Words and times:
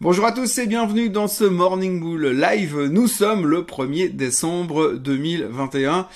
Bonjour 0.00 0.26
à 0.26 0.30
tous 0.30 0.58
et 0.58 0.68
bienvenue 0.68 1.10
dans 1.10 1.26
ce 1.26 1.42
Morning 1.42 1.98
Bull 1.98 2.28
Live. 2.28 2.78
Nous 2.88 3.08
sommes 3.08 3.48
le 3.48 3.62
1er 3.62 4.14
décembre 4.14 4.92
2021. 4.92 6.06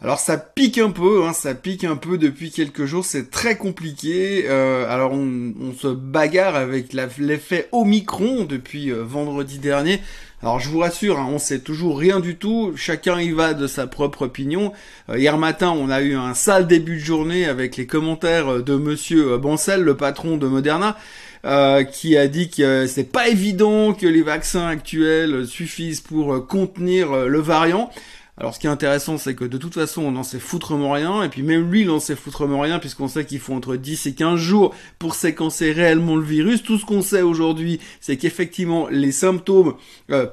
Alors 0.00 0.20
ça 0.20 0.36
pique 0.36 0.78
un 0.78 0.90
peu, 0.90 1.24
hein, 1.24 1.32
ça 1.32 1.52
pique 1.52 1.82
un 1.82 1.96
peu 1.96 2.16
depuis 2.16 2.52
quelques 2.52 2.84
jours, 2.84 3.04
c'est 3.04 3.32
très 3.32 3.56
compliqué. 3.56 4.44
Euh, 4.48 4.88
alors 4.88 5.10
on, 5.14 5.72
se 5.76 5.88
bagarre 5.88 6.54
avec 6.54 6.92
l'effet 6.92 7.68
Omicron 7.72 8.44
depuis 8.44 8.92
euh, 8.92 9.02
vendredi 9.02 9.58
dernier. 9.58 10.00
Alors 10.40 10.60
je 10.60 10.68
vous 10.68 10.78
rassure, 10.78 11.18
hein, 11.18 11.26
on 11.28 11.40
sait 11.40 11.58
toujours 11.58 11.98
rien 11.98 12.20
du 12.20 12.36
tout, 12.36 12.74
chacun 12.76 13.20
y 13.20 13.32
va 13.32 13.52
de 13.52 13.66
sa 13.66 13.88
propre 13.88 14.26
opinion. 14.26 14.72
Euh, 15.08 15.18
hier 15.18 15.38
matin, 15.38 15.70
on 15.70 15.90
a 15.90 16.02
eu 16.02 16.14
un 16.14 16.34
sale 16.34 16.68
début 16.68 16.98
de 17.00 17.04
journée 17.04 17.46
avec 17.46 17.76
les 17.76 17.86
commentaires 17.86 18.62
de 18.62 18.76
monsieur 18.76 19.38
Bancel, 19.38 19.82
le 19.82 19.96
patron 19.96 20.36
de 20.36 20.46
Moderna. 20.46 20.96
Euh, 21.44 21.84
qui 21.84 22.16
a 22.16 22.26
dit 22.26 22.48
que 22.48 22.86
c'est 22.86 23.12
pas 23.12 23.28
évident 23.28 23.92
que 23.92 24.06
les 24.06 24.22
vaccins 24.22 24.66
actuels 24.66 25.46
suffisent 25.46 26.00
pour 26.00 26.32
euh, 26.32 26.40
contenir 26.40 27.12
euh, 27.12 27.26
le 27.26 27.38
variant. 27.38 27.90
Alors 28.38 28.54
ce 28.54 28.58
qui 28.58 28.66
est 28.66 28.70
intéressant, 28.70 29.18
c'est 29.18 29.34
que 29.34 29.44
de 29.44 29.58
toute 29.58 29.74
façon, 29.74 30.04
on 30.04 30.12
n'en 30.12 30.22
sait 30.22 30.38
foutrement 30.38 30.92
rien, 30.92 31.22
et 31.22 31.28
puis 31.28 31.42
même 31.42 31.70
lui, 31.70 31.82
il 31.82 31.88
n'en 31.88 32.00
sait 32.00 32.16
foutrement 32.16 32.60
rien, 32.60 32.78
puisqu'on 32.78 33.08
sait 33.08 33.26
qu'il 33.26 33.40
faut 33.40 33.52
entre 33.52 33.76
10 33.76 34.06
et 34.06 34.14
15 34.14 34.40
jours 34.40 34.74
pour 34.98 35.14
séquencer 35.14 35.72
réellement 35.72 36.16
le 36.16 36.24
virus. 36.24 36.62
Tout 36.62 36.78
ce 36.78 36.86
qu'on 36.86 37.02
sait 37.02 37.20
aujourd'hui, 37.20 37.78
c'est 38.00 38.16
qu'effectivement, 38.16 38.88
les 38.90 39.12
symptômes 39.12 39.74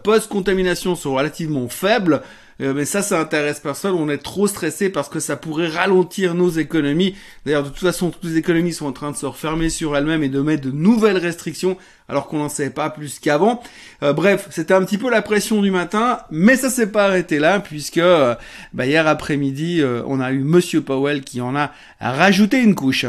post-contamination 0.04 0.96
sont 0.96 1.14
relativement 1.14 1.68
faibles, 1.68 2.24
euh, 2.62 2.74
mais 2.74 2.86
ça, 2.86 3.02
ça 3.02 3.20
intéresse 3.20 3.60
personne. 3.60 3.96
On 3.96 4.10
est 4.10 4.18
trop 4.18 4.48
stressé 4.48 4.90
parce 4.90 5.10
que 5.10 5.20
ça 5.20 5.36
pourrait 5.36 5.68
ralentir 5.68 6.34
nos 6.36 6.50
économies. 6.50 7.16
D'ailleurs, 7.46 7.64
de 7.64 7.70
toute 7.70 7.80
façon, 7.80 8.10
toutes 8.10 8.24
les 8.24 8.38
économies 8.38 8.74
sont 8.74 8.86
en 8.86 8.92
train 8.92 9.12
de 9.12 9.16
se 9.16 9.26
refermer 9.26 9.70
sur 9.70 9.96
elles-mêmes 9.96 10.24
et 10.24 10.30
de 10.30 10.42
mettre 10.42 10.64
de 10.64 10.72
nouvelles 10.72 11.18
restrictions 11.18 11.78
alors 12.08 12.28
qu'on 12.28 12.40
n'en 12.40 12.50
sait 12.50 12.70
pas 12.70 12.90
plus 12.90 13.20
qu'avant. 13.20 13.64
Euh, 14.04 14.14
bref, 14.14 14.48
c'était 14.52 14.74
un 14.74 14.84
petit 14.84 14.98
peu 14.98 15.10
la 15.10 15.22
pression 15.22 15.62
du 15.62 15.72
matin, 15.72 16.20
mais 16.30 16.56
ça 16.56 16.70
s'est 16.70 16.92
pas 16.92 17.06
arrêté 17.06 17.40
là 17.40 17.60
puisque 17.60 17.98
euh, 17.98 18.36
bah, 18.74 18.86
hier 18.86 19.08
après-midi, 19.08 19.82
on 20.06 20.20
a 20.20 20.32
eu 20.32 20.40
Monsieur 20.40 20.82
Powell 20.82 21.22
qui 21.22 21.42
en 21.42 21.56
a 21.56 21.72
rajouté 22.00 22.60
une 22.62 22.76
couche. 22.76 23.06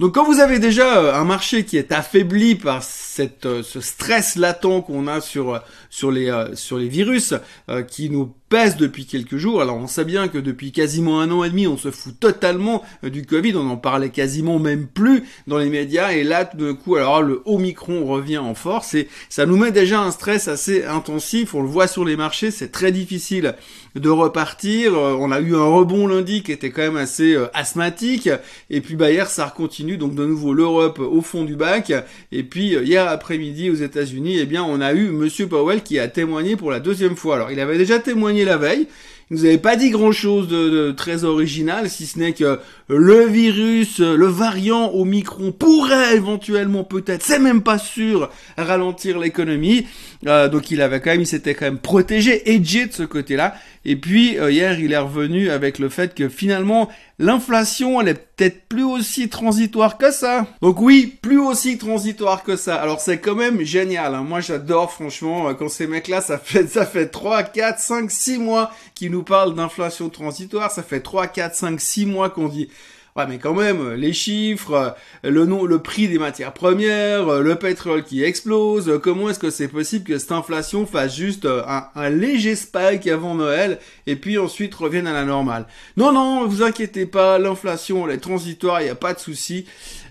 Donc 0.00 0.14
quand 0.14 0.24
vous 0.24 0.40
avez 0.40 0.58
déjà 0.58 0.98
euh, 0.98 1.14
un 1.14 1.24
marché 1.24 1.66
qui 1.66 1.76
est 1.76 1.92
affaibli 1.92 2.54
par 2.54 2.82
cette, 2.82 3.44
euh, 3.44 3.62
ce 3.62 3.82
stress 3.82 4.36
latent 4.36 4.80
qu'on 4.86 5.06
a 5.06 5.20
sur, 5.20 5.56
euh, 5.56 5.58
sur, 5.90 6.10
les, 6.10 6.32
sur 6.54 6.78
les 6.78 6.88
virus, 6.88 7.34
qui 7.86 8.08
nous 8.08 8.34
pèse 8.50 8.76
depuis 8.76 9.06
quelques 9.06 9.36
jours. 9.36 9.62
Alors 9.62 9.76
on 9.76 9.86
sait 9.86 10.04
bien 10.04 10.28
que 10.28 10.36
depuis 10.36 10.72
quasiment 10.72 11.20
un 11.20 11.30
an 11.30 11.44
et 11.44 11.50
demi, 11.50 11.66
on 11.66 11.78
se 11.78 11.90
fout 11.90 12.18
totalement 12.20 12.82
du 13.02 13.24
Covid, 13.24 13.54
on 13.56 13.70
en 13.70 13.76
parlait 13.76 14.10
quasiment 14.10 14.58
même 14.58 14.88
plus 14.88 15.22
dans 15.46 15.56
les 15.56 15.70
médias, 15.70 16.12
et 16.12 16.24
là 16.24 16.44
tout 16.44 16.58
d'un 16.58 16.74
coup, 16.74 16.96
alors 16.96 17.22
le 17.22 17.40
Omicron 17.46 18.04
revient 18.04 18.38
en 18.38 18.54
force, 18.54 18.94
et 18.94 19.08
ça 19.28 19.46
nous 19.46 19.56
met 19.56 19.70
déjà 19.70 20.00
un 20.00 20.10
stress 20.10 20.48
assez 20.48 20.84
intensif, 20.84 21.54
on 21.54 21.62
le 21.62 21.68
voit 21.68 21.86
sur 21.86 22.04
les 22.04 22.16
marchés, 22.16 22.50
c'est 22.50 22.72
très 22.72 22.90
difficile 22.90 23.54
de 23.94 24.08
repartir, 24.08 24.94
on 24.94 25.30
a 25.30 25.40
eu 25.40 25.54
un 25.54 25.64
rebond 25.64 26.06
lundi 26.08 26.42
qui 26.42 26.52
était 26.52 26.70
quand 26.70 26.82
même 26.82 26.96
assez 26.96 27.36
asthmatique, 27.54 28.28
et 28.68 28.80
puis 28.80 28.96
bah 28.96 29.12
hier 29.12 29.28
ça 29.28 29.52
continue, 29.56 29.96
donc 29.96 30.16
de 30.16 30.26
nouveau 30.26 30.52
l'Europe 30.52 30.98
au 30.98 31.22
fond 31.22 31.44
du 31.44 31.54
bac, 31.54 31.92
et 32.32 32.42
puis 32.42 32.74
hier 32.74 33.06
après-midi 33.08 33.70
aux 33.70 33.74
États-Unis, 33.74 34.38
eh 34.40 34.46
bien 34.46 34.64
on 34.64 34.80
a 34.80 34.92
eu 34.92 35.10
Monsieur 35.10 35.46
Powell 35.46 35.84
qui 35.84 36.00
a 36.00 36.08
témoigné 36.08 36.56
pour 36.56 36.72
la 36.72 36.80
deuxième 36.80 37.14
fois. 37.14 37.36
Alors 37.36 37.52
il 37.52 37.60
avait 37.60 37.78
déjà 37.78 38.00
témoigné 38.00 38.39
la 38.44 38.56
veille. 38.56 38.86
Il 39.30 39.36
nous 39.36 39.58
pas 39.58 39.76
dit 39.76 39.90
grand 39.90 40.10
chose 40.10 40.48
de, 40.48 40.90
très 40.90 41.22
original, 41.22 41.88
si 41.88 42.06
ce 42.06 42.18
n'est 42.18 42.32
que 42.32 42.58
le 42.90 43.26
virus, 43.26 44.00
le 44.00 44.26
variant 44.26 44.88
au 44.88 45.04
micron 45.04 45.52
pourrait 45.52 46.16
éventuellement 46.16 46.82
peut-être, 46.82 47.22
c'est 47.22 47.38
même 47.38 47.62
pas 47.62 47.78
sûr, 47.78 48.30
ralentir 48.58 49.18
l'économie. 49.18 49.86
Euh, 50.26 50.48
donc 50.48 50.70
il 50.70 50.82
avait 50.82 51.00
quand 51.00 51.10
même, 51.10 51.20
il 51.20 51.26
s'était 51.26 51.54
quand 51.54 51.66
même 51.66 51.78
protégé, 51.78 52.52
edgé 52.52 52.86
de 52.86 52.92
ce 52.92 53.04
côté-là. 53.04 53.54
Et 53.84 53.96
puis 53.96 54.38
euh, 54.38 54.50
hier, 54.50 54.78
il 54.78 54.92
est 54.92 54.98
revenu 54.98 55.50
avec 55.50 55.78
le 55.78 55.88
fait 55.88 56.14
que 56.14 56.28
finalement 56.28 56.90
l'inflation, 57.18 58.00
elle 58.00 58.08
est 58.08 58.14
peut-être 58.14 58.68
plus 58.68 58.84
aussi 58.84 59.28
transitoire 59.28 59.96
que 59.96 60.10
ça. 60.10 60.46
Donc 60.60 60.80
oui, 60.80 61.18
plus 61.22 61.38
aussi 61.38 61.78
transitoire 61.78 62.42
que 62.42 62.56
ça. 62.56 62.76
Alors 62.76 63.00
c'est 63.00 63.18
quand 63.18 63.34
même 63.34 63.62
génial. 63.62 64.14
Hein. 64.14 64.22
Moi 64.22 64.40
j'adore 64.40 64.92
franchement 64.92 65.48
euh, 65.48 65.54
quand 65.54 65.68
ces 65.68 65.86
mecs-là, 65.86 66.20
ça 66.20 66.38
fait 66.38 66.68
ça 66.68 66.84
fait 66.84 67.06
3, 67.06 67.44
4, 67.44 67.78
5, 67.78 68.10
6 68.10 68.38
mois 68.38 68.70
qu'ils 68.94 69.12
nous 69.12 69.22
parlent 69.22 69.54
d'inflation 69.54 70.10
transitoire. 70.10 70.70
Ça 70.70 70.82
fait 70.82 71.00
3, 71.00 71.28
4, 71.28 71.54
5, 71.54 71.80
6 71.80 72.06
mois 72.06 72.28
qu'on 72.28 72.48
dit 72.48 72.68
Mais 73.26 73.38
quand 73.38 73.54
même, 73.54 73.94
les 73.94 74.12
chiffres, 74.12 74.94
le 75.22 75.46
nom, 75.46 75.64
le 75.64 75.78
prix 75.78 76.08
des 76.08 76.18
matières 76.18 76.52
premières, 76.52 77.40
le 77.40 77.54
pétrole 77.56 78.04
qui 78.04 78.22
explose, 78.22 79.00
comment 79.02 79.30
est-ce 79.30 79.38
que 79.38 79.50
c'est 79.50 79.68
possible 79.68 80.04
que 80.04 80.18
cette 80.18 80.32
inflation 80.32 80.86
fasse 80.86 81.16
juste 81.16 81.46
un, 81.46 81.84
un, 81.94 82.08
léger 82.10 82.54
spike 82.54 83.06
avant 83.06 83.34
Noël 83.34 83.78
et 84.06 84.16
puis 84.16 84.38
ensuite 84.38 84.74
revienne 84.74 85.06
à 85.06 85.12
la 85.12 85.24
normale? 85.24 85.66
Non, 85.96 86.12
non, 86.12 86.46
vous 86.46 86.62
inquiétez 86.62 87.06
pas, 87.06 87.38
l'inflation, 87.38 88.06
elle 88.08 88.14
est 88.14 88.18
transitoire, 88.18 88.80
il 88.80 88.84
n'y 88.84 88.90
a 88.90 88.94
pas 88.94 89.14
de 89.14 89.20
souci. 89.20 89.66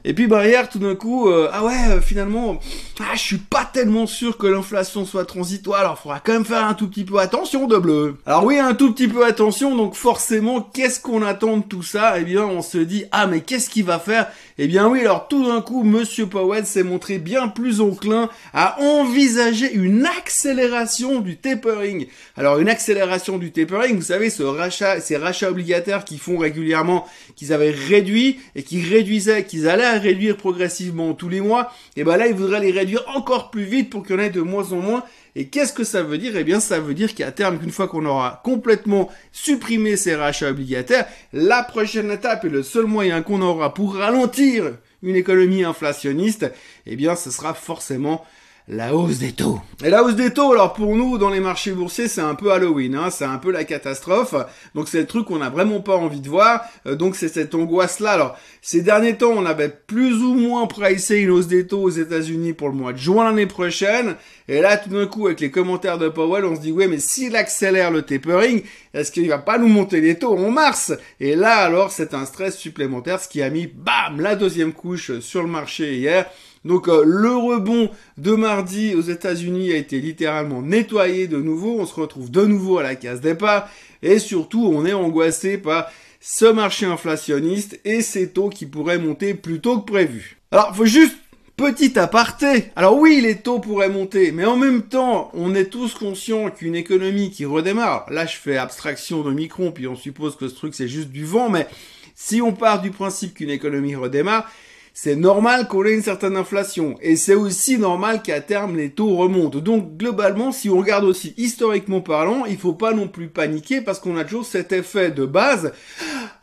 Et 0.06 0.14
puis 0.14 0.28
bah 0.28 0.48
hier 0.48 0.70
tout 0.70 0.80
d'un 0.80 0.96
coup, 0.96 1.30
euh, 1.30 1.50
ah 1.52 1.64
ouais, 1.64 1.90
euh, 1.90 2.02
finalement, 2.02 2.60
ah, 3.00 3.16
je 3.16 3.20
suis 3.20 3.38
pas 3.38 3.66
tellement 3.66 4.08
sûr 4.08 4.38
que 4.38 4.48
l'inflation 4.48 5.06
soit 5.06 5.26
transitoire, 5.26 5.82
alors 5.82 6.00
faudra 6.00 6.20
quand 6.20 6.34
même 6.34 6.46
faire 6.46 6.66
un 6.66 6.74
tout 6.74 6.88
petit 6.88 7.04
peu 7.04 7.20
attention 7.20 7.68
de 7.68 7.78
bleu. 7.78 8.16
Alors 8.26 8.46
oui, 8.46 8.58
un 8.58 8.76
tout 8.76 8.94
petit 8.94 9.08
peu 9.08 9.26
attention, 9.26 9.76
donc 9.76 9.96
forcément, 9.96 10.62
qu'est-ce 10.62 11.00
qu'on 11.00 11.22
attend 11.22 11.58
de 11.58 11.64
tout 11.64 11.84
ça? 11.84 12.20
Eh 12.20 12.24
bien, 12.24 12.44
on 12.44 12.62
se 12.62 12.78
dit, 12.78 13.06
ah 13.12 13.28
mais 13.28 13.42
qu'est-ce 13.42 13.70
qu'il 13.70 13.86
va 13.86 14.00
faire? 14.00 14.28
Eh 14.62 14.68
bien 14.68 14.90
oui, 14.90 15.00
alors 15.00 15.30
tout 15.30 15.48
d'un 15.48 15.62
coup, 15.62 15.84
Monsieur 15.86 16.26
Powell 16.26 16.66
s'est 16.66 16.84
montré 16.84 17.18
bien 17.18 17.48
plus 17.48 17.80
enclin 17.80 18.30
à 18.52 18.78
envisager 18.82 19.72
une 19.72 20.06
accélération 20.06 21.22
du 21.22 21.38
tapering. 21.38 22.08
Alors 22.36 22.60
une 22.60 22.68
accélération 22.68 23.38
du 23.38 23.54
tapering, 23.54 23.96
vous 23.96 24.02
savez, 24.02 24.30
ce 24.30 24.44
rachat, 24.44 25.00
ces 25.00 25.16
rachats 25.16 25.50
obligataires 25.50 26.04
qui 26.04 26.18
font 26.18 26.38
régulièrement, 26.38 27.08
qu'ils 27.38 27.54
avaient 27.54 27.72
réduit 27.72 28.42
et 28.54 28.64
qui 28.64 28.82
réduisaient, 28.82 29.46
qu'ils 29.46 29.70
allaient 29.70 29.98
réduire 29.98 30.36
progressivement 30.36 31.14
tous 31.14 31.30
les 31.30 31.40
mois, 31.40 31.72
et 31.96 32.04
ben 32.04 32.18
là, 32.18 32.28
il 32.28 32.34
voudrait 32.34 32.60
les 32.60 32.72
réduire 32.72 33.06
encore 33.16 33.52
plus 33.52 33.64
vite 33.64 33.90
pour 33.90 34.06
qu'il 34.06 34.18
y 34.18 34.20
en 34.20 34.24
ait 34.24 34.30
de 34.30 34.42
moins 34.42 34.74
en 34.74 34.82
moins. 34.82 35.06
Et 35.36 35.48
qu'est-ce 35.48 35.74
que 35.74 35.84
ça 35.84 36.04
veut 36.04 36.18
dire? 36.18 36.36
Eh 36.36 36.44
bien, 36.44 36.60
ça 36.60 36.80
veut 36.80 36.94
dire 36.94 37.14
qu'à 37.14 37.32
terme, 37.32 37.60
qu'une 37.60 37.72
fois 37.72 37.88
qu'on 37.88 38.06
aura 38.06 38.42
complètement 38.44 39.10
supprimé 39.32 39.96
ces 39.96 40.16
rachats 40.16 40.50
obligataires, 40.50 41.08
la 41.34 41.64
prochaine 41.64 42.12
étape 42.12 42.46
et 42.46 42.50
le 42.50 42.64
seul 42.64 42.86
moyen 42.86 43.22
qu'on 43.22 43.42
aura 43.42 43.74
pour 43.74 43.96
ralentir 43.96 44.78
une 45.02 45.16
économie 45.16 45.64
inflationniste, 45.64 46.52
eh 46.86 46.96
bien, 46.96 47.16
ce 47.16 47.32
sera 47.32 47.54
forcément 47.54 48.26
la 48.70 48.94
hausse 48.96 49.18
des 49.18 49.32
taux. 49.32 49.60
Et 49.84 49.90
la 49.90 50.04
hausse 50.04 50.16
des 50.16 50.32
taux, 50.32 50.52
alors 50.54 50.74
pour 50.74 50.96
nous, 50.96 51.18
dans 51.18 51.32
les 51.32 51.40
marchés 51.40 51.72
boursiers, 51.72 52.08
c'est 52.08 52.22
un 52.22 52.36
peu 52.36 52.52
Halloween, 52.52 52.94
hein, 52.94 53.10
c'est 53.10 53.26
un 53.26 53.40
peu 53.40 53.52
la 53.52 53.64
catastrophe. 53.64 54.36
Donc 54.76 54.88
c'est 54.88 55.00
le 55.00 55.08
truc 55.08 55.26
qu'on 55.26 55.40
n'a 55.40 55.50
vraiment 55.50 55.82
pas 55.82 55.96
envie 55.96 56.22
de 56.22 56.30
voir. 56.30 56.62
Euh, 56.86 56.96
donc 56.96 57.16
c'est 57.16 57.30
cette 57.30 57.56
angoisse-là. 57.56 58.12
Alors 58.12 58.38
ces 58.62 58.82
derniers 58.82 59.18
temps, 59.18 59.34
on 59.36 59.46
avait 59.48 59.70
plus 59.70 60.22
ou 60.22 60.36
moins 60.36 60.68
pricé 60.68 61.18
une 61.18 61.32
hausse 61.32 61.48
des 61.48 61.66
taux 61.66 61.82
aux 61.82 61.90
États-Unis 61.90 62.54
pour 62.54 62.70
le 62.70 62.76
mois 62.76 62.94
de 62.94 63.00
juin 63.00 63.24
l'année 63.24 63.48
prochaine. 63.48 64.16
Et 64.48 64.62
là, 64.62 64.78
tout 64.78 64.90
d'un 64.90 65.08
coup, 65.08 65.26
avec 65.26 65.40
les 65.40 65.50
commentaires 65.50 65.98
de 65.98 66.08
Powell, 66.08 66.46
on 66.46 66.56
se 66.56 66.62
dit, 66.62 66.72
ouais, 66.72 66.88
mais 66.88 67.00
s'il 67.00 67.36
accélère 67.36 67.90
le 67.90 68.04
tapering, 68.04 68.64
est-ce 68.94 69.12
qu'il 69.12 69.28
va 69.30 69.38
pas 69.40 69.58
nous 69.58 69.68
monter 69.68 70.02
les 70.02 70.18
taux 70.18 70.36
en 70.38 70.52
mars? 70.52 70.92
Et 71.20 71.36
là, 71.36 71.58
alors, 71.58 71.92
c'est 71.92 72.14
un 72.14 72.26
stress 72.26 72.58
supplémentaire, 72.58 73.20
ce 73.20 73.28
qui 73.28 73.42
a 73.42 73.50
mis, 73.50 73.68
bam, 73.68 74.20
la 74.20 74.36
deuxième 74.36 74.74
couche 74.74 75.20
sur 75.20 75.44
le 75.44 75.50
marché 75.50 75.96
hier. 75.98 76.26
Donc 76.66 76.88
euh, 76.88 77.04
le 77.06 77.36
rebond 77.36 77.90
de 78.18 78.32
mardi 78.34 78.96
aux 78.96 79.02
États-Unis 79.02 79.72
a 79.72 79.78
été 79.78 80.00
littéralement 80.00 80.62
nettoyé 80.62 81.28
de 81.28 81.38
nouveau. 81.38 81.80
On 81.80 81.86
se 81.86 81.94
retrouve 81.94 82.32
de 82.32 82.46
nouveau 82.46 82.80
à 82.80 82.84
la 82.84 82.96
case 82.96 83.22
départ 83.22 83.70
et 84.02 84.20
surtout 84.20 84.66
on 84.66 84.86
est 84.86 84.94
angoissé 84.94 85.58
par 85.58 85.90
ce 86.20 86.46
marché 86.46 86.86
inflationniste 86.86 87.80
et 87.86 88.02
ces 88.02 88.30
taux 88.30 88.50
qui 88.50 88.66
pourraient 88.66 89.00
monter 89.00 89.34
plus 89.34 89.62
tôt 89.62 89.80
que 89.80 89.92
prévu. 89.92 90.38
Alors 90.52 90.76
faut 90.76 90.86
juste 90.86 91.16
petit 91.56 92.00
aparté. 92.00 92.72
Alors 92.76 92.98
oui, 92.98 93.20
les 93.22 93.36
taux 93.36 93.60
pourraient 93.60 93.90
monter, 93.90 94.32
mais 94.32 94.46
en 94.46 94.56
même 94.56 94.82
temps, 94.82 95.30
on 95.34 95.54
est 95.54 95.66
tous 95.66 95.94
conscients 95.94 96.50
qu'une 96.50 96.76
économie 96.76 97.32
qui 97.32 97.44
redémarre, 97.44 98.06
là 98.10 98.26
je 98.26 98.38
fais 98.38 98.58
abstraction 98.58 99.24
de 99.24 99.32
micron, 99.32 99.72
puis 99.72 99.86
on 99.88 99.96
suppose 99.96 100.38
que 100.38 100.48
ce 100.48 100.56
truc 100.56 100.74
c'est 100.74 100.88
juste 100.88 101.10
du 101.10 101.26
vent, 101.26 101.50
mais 101.50 101.68
si 102.16 102.42
on 102.42 102.54
part 102.54 102.82
du 102.82 102.92
principe 102.92 103.34
qu'une 103.34 103.50
économie 103.50 103.96
redémarre, 103.96 104.50
c'est 104.94 105.16
normal 105.16 105.68
qu'on 105.68 105.86
ait 105.86 105.94
une 105.94 106.02
certaine 106.02 106.36
inflation. 106.36 106.98
Et 107.02 107.16
c'est 107.16 107.36
aussi 107.36 107.78
normal 107.78 108.22
qu'à 108.22 108.42
terme 108.42 108.76
les 108.76 108.92
taux 108.92 109.16
remontent. 109.16 109.60
Donc 109.60 109.98
globalement, 109.98 110.52
si 110.52 110.70
on 110.70 110.78
regarde 110.78 111.06
aussi 111.06 111.34
historiquement 111.38 112.02
parlant, 112.02 112.46
il 112.46 112.58
faut 112.58 112.74
pas 112.74 112.94
non 112.94 113.08
plus 113.08 113.30
paniquer 113.30 113.82
parce 113.82 114.00
qu'on 114.00 114.18
a 114.18 114.26
toujours 114.26 114.46
cet 114.46 114.72
effet 114.72 115.12
de 115.12 115.26
base. 115.26 115.74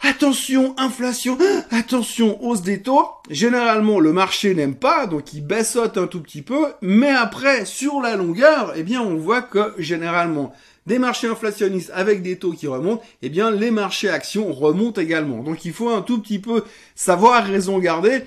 Attention, 0.09 0.73
inflation, 0.79 1.37
attention, 1.73 2.41
hausse 2.45 2.63
des 2.63 2.81
taux. 2.81 3.09
Généralement, 3.29 3.99
le 3.99 4.13
marché 4.13 4.55
n'aime 4.55 4.77
pas, 4.77 5.09
donc 5.09 5.33
il 5.33 5.45
baissote 5.45 5.99
un 5.99 6.07
tout 6.07 6.21
petit 6.21 6.43
peu. 6.43 6.67
Mais 6.81 7.11
après, 7.11 7.65
sur 7.65 8.01
la 8.01 8.15
longueur, 8.15 8.75
eh 8.77 8.85
bien, 8.85 9.03
on 9.03 9.17
voit 9.17 9.43
que 9.43 9.75
généralement, 9.79 10.55
des 10.87 11.01
marchés 11.01 11.27
inflationnistes 11.27 11.91
avec 11.93 12.23
des 12.23 12.39
taux 12.39 12.53
qui 12.53 12.69
remontent, 12.69 13.03
eh 13.23 13.29
bien 13.29 13.51
les 13.51 13.73
marchés 13.73 14.09
actions 14.09 14.53
remontent 14.53 15.01
également. 15.01 15.43
Donc 15.43 15.65
il 15.65 15.73
faut 15.73 15.89
un 15.89 16.03
tout 16.03 16.21
petit 16.21 16.39
peu 16.39 16.63
savoir 16.95 17.45
raison 17.45 17.81
garder, 17.81 18.23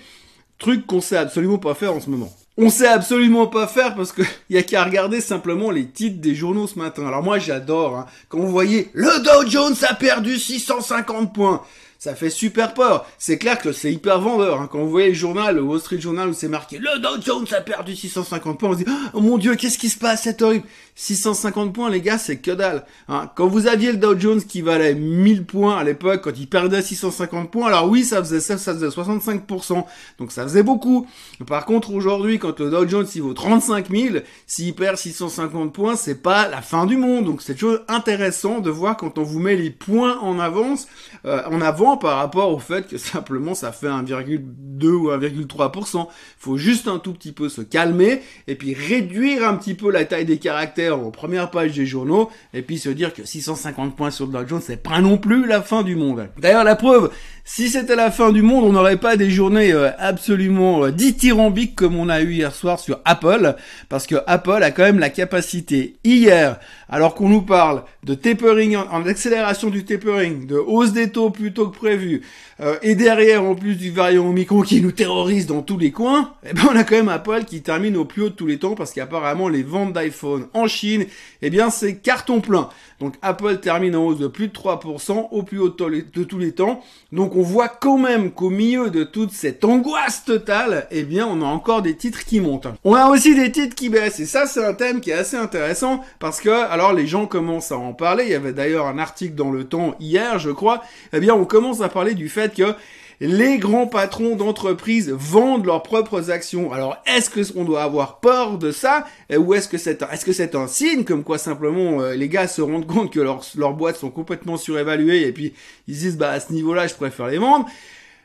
truc 0.57 0.85
qu'on 0.85 0.99
sait 0.99 1.15
absolument 1.15 1.59
pas 1.59 1.75
faire 1.75 1.93
en 1.93 2.01
ce 2.01 2.09
moment. 2.09 2.33
On 2.61 2.69
sait 2.69 2.87
absolument 2.89 3.47
pas 3.47 3.67
faire 3.67 3.95
parce 3.95 4.11
que 4.11 4.21
y 4.49 4.57
a 4.57 4.63
qu'à 4.63 4.83
regarder 4.83 5.21
simplement 5.21 5.71
les 5.71 5.87
titres 5.87 6.19
des 6.19 6.35
journaux 6.35 6.67
ce 6.67 6.77
matin. 6.77 7.07
Alors 7.07 7.23
moi 7.23 7.39
j'adore 7.39 7.95
hein, 7.95 8.05
quand 8.27 8.39
vous 8.39 8.51
voyez 8.51 8.89
le 8.93 9.23
Dow 9.23 9.49
Jones 9.49 9.75
a 9.89 9.93
perdu 9.93 10.37
650 10.37 11.33
points 11.33 11.61
ça 11.99 12.15
fait 12.15 12.29
super 12.29 12.73
peur. 12.73 13.05
C'est 13.17 13.37
clair 13.37 13.59
que 13.59 13.73
c'est 13.73 13.91
hyper 13.91 14.21
vendeur. 14.21 14.61
Hein. 14.61 14.69
Quand 14.71 14.79
vous 14.79 14.89
voyez 14.89 15.09
le 15.09 15.13
journal, 15.13 15.57
le 15.57 15.61
Wall 15.61 15.81
Street 15.81 15.99
Journal 15.99 16.29
où 16.29 16.33
c'est 16.33 16.47
marqué 16.47 16.77
le 16.77 16.97
Dow 16.99 17.21
Jones 17.21 17.45
a 17.51 17.59
perdu 17.59 17.93
650 17.93 18.57
points, 18.57 18.69
on 18.69 18.73
se 18.73 18.77
dit 18.77 18.91
oh 19.13 19.19
mon 19.19 19.37
dieu, 19.37 19.55
qu'est-ce 19.55 19.77
qui 19.77 19.89
se 19.89 19.99
passe, 19.99 20.23
c'est 20.23 20.41
horrible. 20.41 20.65
650 20.95 21.73
points, 21.73 21.89
les 21.89 22.01
gars, 22.01 22.17
c'est 22.17 22.37
que 22.37 22.51
dalle. 22.51 22.85
Hein. 23.07 23.29
Quand 23.35 23.47
vous 23.47 23.67
aviez 23.67 23.91
le 23.91 23.97
Dow 23.97 24.17
Jones 24.17 24.41
qui 24.41 24.61
valait 24.61 24.95
1000 24.95 25.45
points 25.45 25.77
à 25.77 25.83
l'époque, 25.83 26.21
quand 26.23 26.37
il 26.37 26.47
perdait 26.47 26.81
650 26.81 27.51
points, 27.51 27.67
alors 27.67 27.89
oui, 27.89 28.05
ça 28.05 28.19
faisait 28.19 28.39
ça, 28.39 28.57
ça 28.57 28.73
faisait 28.73 28.87
65%, 28.87 29.83
donc 30.19 30.31
ça 30.31 30.43
faisait 30.43 30.63
beaucoup. 30.63 31.05
Par 31.47 31.65
contre, 31.65 31.93
aujourd'hui, 31.93 32.39
quand 32.39 32.59
le 32.59 32.69
Dow 32.69 32.87
Jones 32.87 33.07
il 33.15 33.21
vaut 33.21 33.33
35 33.33 33.89
000, 33.89 34.15
s'il 34.47 34.73
perd 34.73 34.97
650 34.97 35.73
points, 35.73 35.95
c'est 35.97 36.21
pas 36.21 36.47
la 36.47 36.61
fin 36.61 36.85
du 36.85 36.95
monde. 36.95 37.25
Donc 37.25 37.41
c'est 37.41 37.55
toujours 37.55 37.79
intéressant 37.89 38.59
de 38.59 38.69
voir 38.69 38.95
quand 38.95 39.17
on 39.17 39.23
vous 39.23 39.39
met 39.39 39.55
les 39.55 39.69
points 39.69 40.17
en 40.19 40.39
avance, 40.39 40.87
euh, 41.25 41.41
en 41.45 41.61
avant 41.61 41.88
par 41.97 42.17
rapport 42.17 42.51
au 42.51 42.59
fait 42.59 42.87
que 42.87 42.97
simplement 42.97 43.55
ça 43.55 43.71
fait 43.71 43.87
1,2 43.87 44.85
ou 44.87 45.09
1,3%. 45.09 46.07
Faut 46.37 46.57
juste 46.57 46.87
un 46.87 46.99
tout 46.99 47.13
petit 47.13 47.31
peu 47.31 47.49
se 47.49 47.61
calmer 47.61 48.21
et 48.47 48.55
puis 48.55 48.73
réduire 48.73 49.47
un 49.47 49.55
petit 49.55 49.73
peu 49.73 49.91
la 49.91 50.05
taille 50.05 50.25
des 50.25 50.37
caractères 50.37 51.03
aux 51.03 51.11
premières 51.11 51.51
pages 51.51 51.73
des 51.73 51.85
journaux 51.85 52.29
et 52.53 52.61
puis 52.61 52.79
se 52.79 52.89
dire 52.89 53.13
que 53.13 53.25
650 53.25 53.95
points 53.95 54.11
sur 54.11 54.25
le 54.25 54.33
Dow 54.33 54.47
Jones 54.47 54.61
c'est 54.63 54.81
pas 54.81 54.99
non 55.01 55.17
plus 55.17 55.45
la 55.45 55.61
fin 55.61 55.83
du 55.83 55.95
monde. 55.95 56.29
D'ailleurs 56.37 56.63
la 56.63 56.75
preuve, 56.75 57.11
si 57.51 57.67
c'était 57.69 57.95
la 57.95 58.11
fin 58.11 58.31
du 58.31 58.43
monde, 58.43 58.63
on 58.63 58.73
n'aurait 58.73 58.97
pas 58.97 59.17
des 59.17 59.31
journées 59.31 59.73
euh, 59.73 59.89
absolument 59.97 60.83
euh, 60.83 60.91
dithyrambiques 60.91 61.75
comme 61.75 61.95
on 61.95 62.07
a 62.07 62.21
eu 62.21 62.33
hier 62.33 62.53
soir 62.53 62.79
sur 62.79 62.99
Apple, 63.05 63.55
parce 63.89 64.05
que 64.05 64.15
Apple 64.27 64.61
a 64.61 64.69
quand 64.69 64.83
même 64.83 64.99
la 64.99 65.09
capacité 65.09 65.95
hier, 66.03 66.59
alors 66.89 67.15
qu'on 67.15 67.27
nous 67.27 67.41
parle 67.41 67.83
de 68.03 68.13
tapering, 68.13 68.75
en, 68.75 69.03
accélération 69.05 69.71
du 69.71 69.83
tapering, 69.83 70.45
de 70.45 70.57
hausse 70.57 70.93
des 70.93 71.09
taux 71.09 71.31
plutôt 71.31 71.69
que 71.69 71.75
euh, 71.87 72.77
et 72.81 72.95
derrière 72.95 73.43
en 73.43 73.55
plus 73.55 73.75
du 73.75 73.91
variant 73.91 74.27
Omicron 74.27 74.61
qui 74.61 74.81
nous 74.81 74.91
terrorise 74.91 75.47
dans 75.47 75.61
tous 75.61 75.77
les 75.77 75.91
coins, 75.91 76.33
eh 76.47 76.53
ben 76.53 76.63
on 76.71 76.75
a 76.75 76.83
quand 76.83 76.95
même 76.95 77.09
Apple 77.09 77.45
qui 77.45 77.61
termine 77.61 77.97
au 77.97 78.05
plus 78.05 78.23
haut 78.23 78.29
de 78.29 78.35
tous 78.35 78.47
les 78.47 78.59
temps, 78.59 78.75
parce 78.75 78.91
qu'apparemment 78.91 79.49
les 79.49 79.63
ventes 79.63 79.93
d'iPhone 79.93 80.47
en 80.53 80.67
Chine, 80.67 81.05
eh 81.41 81.49
bien 81.49 81.69
c'est 81.69 81.97
carton 81.97 82.41
plein. 82.41 82.69
Donc 82.99 83.15
Apple 83.21 83.57
termine 83.57 83.95
en 83.95 84.05
hausse 84.05 84.19
de 84.19 84.27
plus 84.27 84.49
de 84.49 84.53
3% 84.53 85.27
au 85.31 85.43
plus 85.43 85.59
haut 85.59 85.69
de 85.69 86.23
tous 86.23 86.37
les 86.39 86.51
temps. 86.51 86.81
Donc 87.11 87.35
on 87.35 87.41
voit 87.41 87.69
quand 87.69 87.97
même 87.97 88.31
qu'au 88.31 88.49
milieu 88.49 88.89
de 88.89 89.03
toute 89.03 89.31
cette 89.31 89.63
angoisse 89.63 90.25
totale, 90.25 90.87
eh 90.91 91.03
bien, 91.03 91.27
on 91.27 91.41
a 91.41 91.45
encore 91.45 91.81
des 91.81 91.95
titres 91.95 92.25
qui 92.25 92.39
montent. 92.39 92.67
On 92.83 92.93
a 92.93 93.09
aussi 93.09 93.35
des 93.35 93.51
titres 93.51 93.75
qui 93.75 93.89
baissent. 93.89 94.19
Et 94.19 94.25
ça, 94.25 94.45
c'est 94.47 94.63
un 94.63 94.73
thème 94.73 95.01
qui 95.01 95.11
est 95.11 95.13
assez 95.13 95.37
intéressant 95.37 96.01
parce 96.19 96.41
que, 96.41 96.49
alors, 96.49 96.93
les 96.93 97.07
gens 97.07 97.25
commencent 97.25 97.71
à 97.71 97.77
en 97.77 97.93
parler. 97.93 98.25
Il 98.25 98.31
y 98.31 98.35
avait 98.35 98.53
d'ailleurs 98.53 98.87
un 98.87 98.99
article 98.99 99.35
dans 99.35 99.51
le 99.51 99.63
temps 99.63 99.95
hier, 99.99 100.39
je 100.39 100.51
crois. 100.51 100.81
Eh 101.13 101.19
bien, 101.19 101.33
on 101.33 101.45
commence 101.45 101.68
à 101.81 101.89
parler 101.89 102.15
du 102.15 102.29
fait 102.29 102.55
que 102.55 102.75
les 103.21 103.57
grands 103.57 103.87
patrons 103.87 104.35
d'entreprises 104.35 105.09
vendent 105.09 105.65
leurs 105.65 105.83
propres 105.83 106.31
actions. 106.31 106.71
Alors, 106.71 106.97
est-ce 107.05 107.29
que 107.29 107.41
on 107.57 107.65
doit 107.65 107.83
avoir 107.83 108.19
peur 108.19 108.57
de 108.57 108.71
ça 108.71 109.05
ou 109.35 109.53
est-ce 109.53 109.67
que 109.67 109.77
c'est 109.77 110.01
est-ce 110.11 110.25
que 110.25 110.33
c'est 110.33 110.55
un 110.55 110.67
signe 110.67 111.03
comme 111.03 111.23
quoi 111.23 111.37
simplement 111.37 112.01
euh, 112.01 112.15
les 112.15 112.29
gars 112.29 112.47
se 112.47 112.61
rendent 112.61 112.87
compte 112.87 113.11
que 113.11 113.19
leurs 113.19 113.43
leurs 113.55 113.73
boîtes 113.73 113.97
sont 113.97 114.09
complètement 114.09 114.57
surévaluées 114.57 115.27
et 115.27 115.31
puis 115.31 115.53
ils 115.87 115.95
disent 115.95 116.17
bah 116.17 116.31
à 116.31 116.39
ce 116.39 116.53
niveau-là, 116.53 116.87
je 116.87 116.93
préfère 116.93 117.27
les 117.27 117.37
vendre 117.37 117.65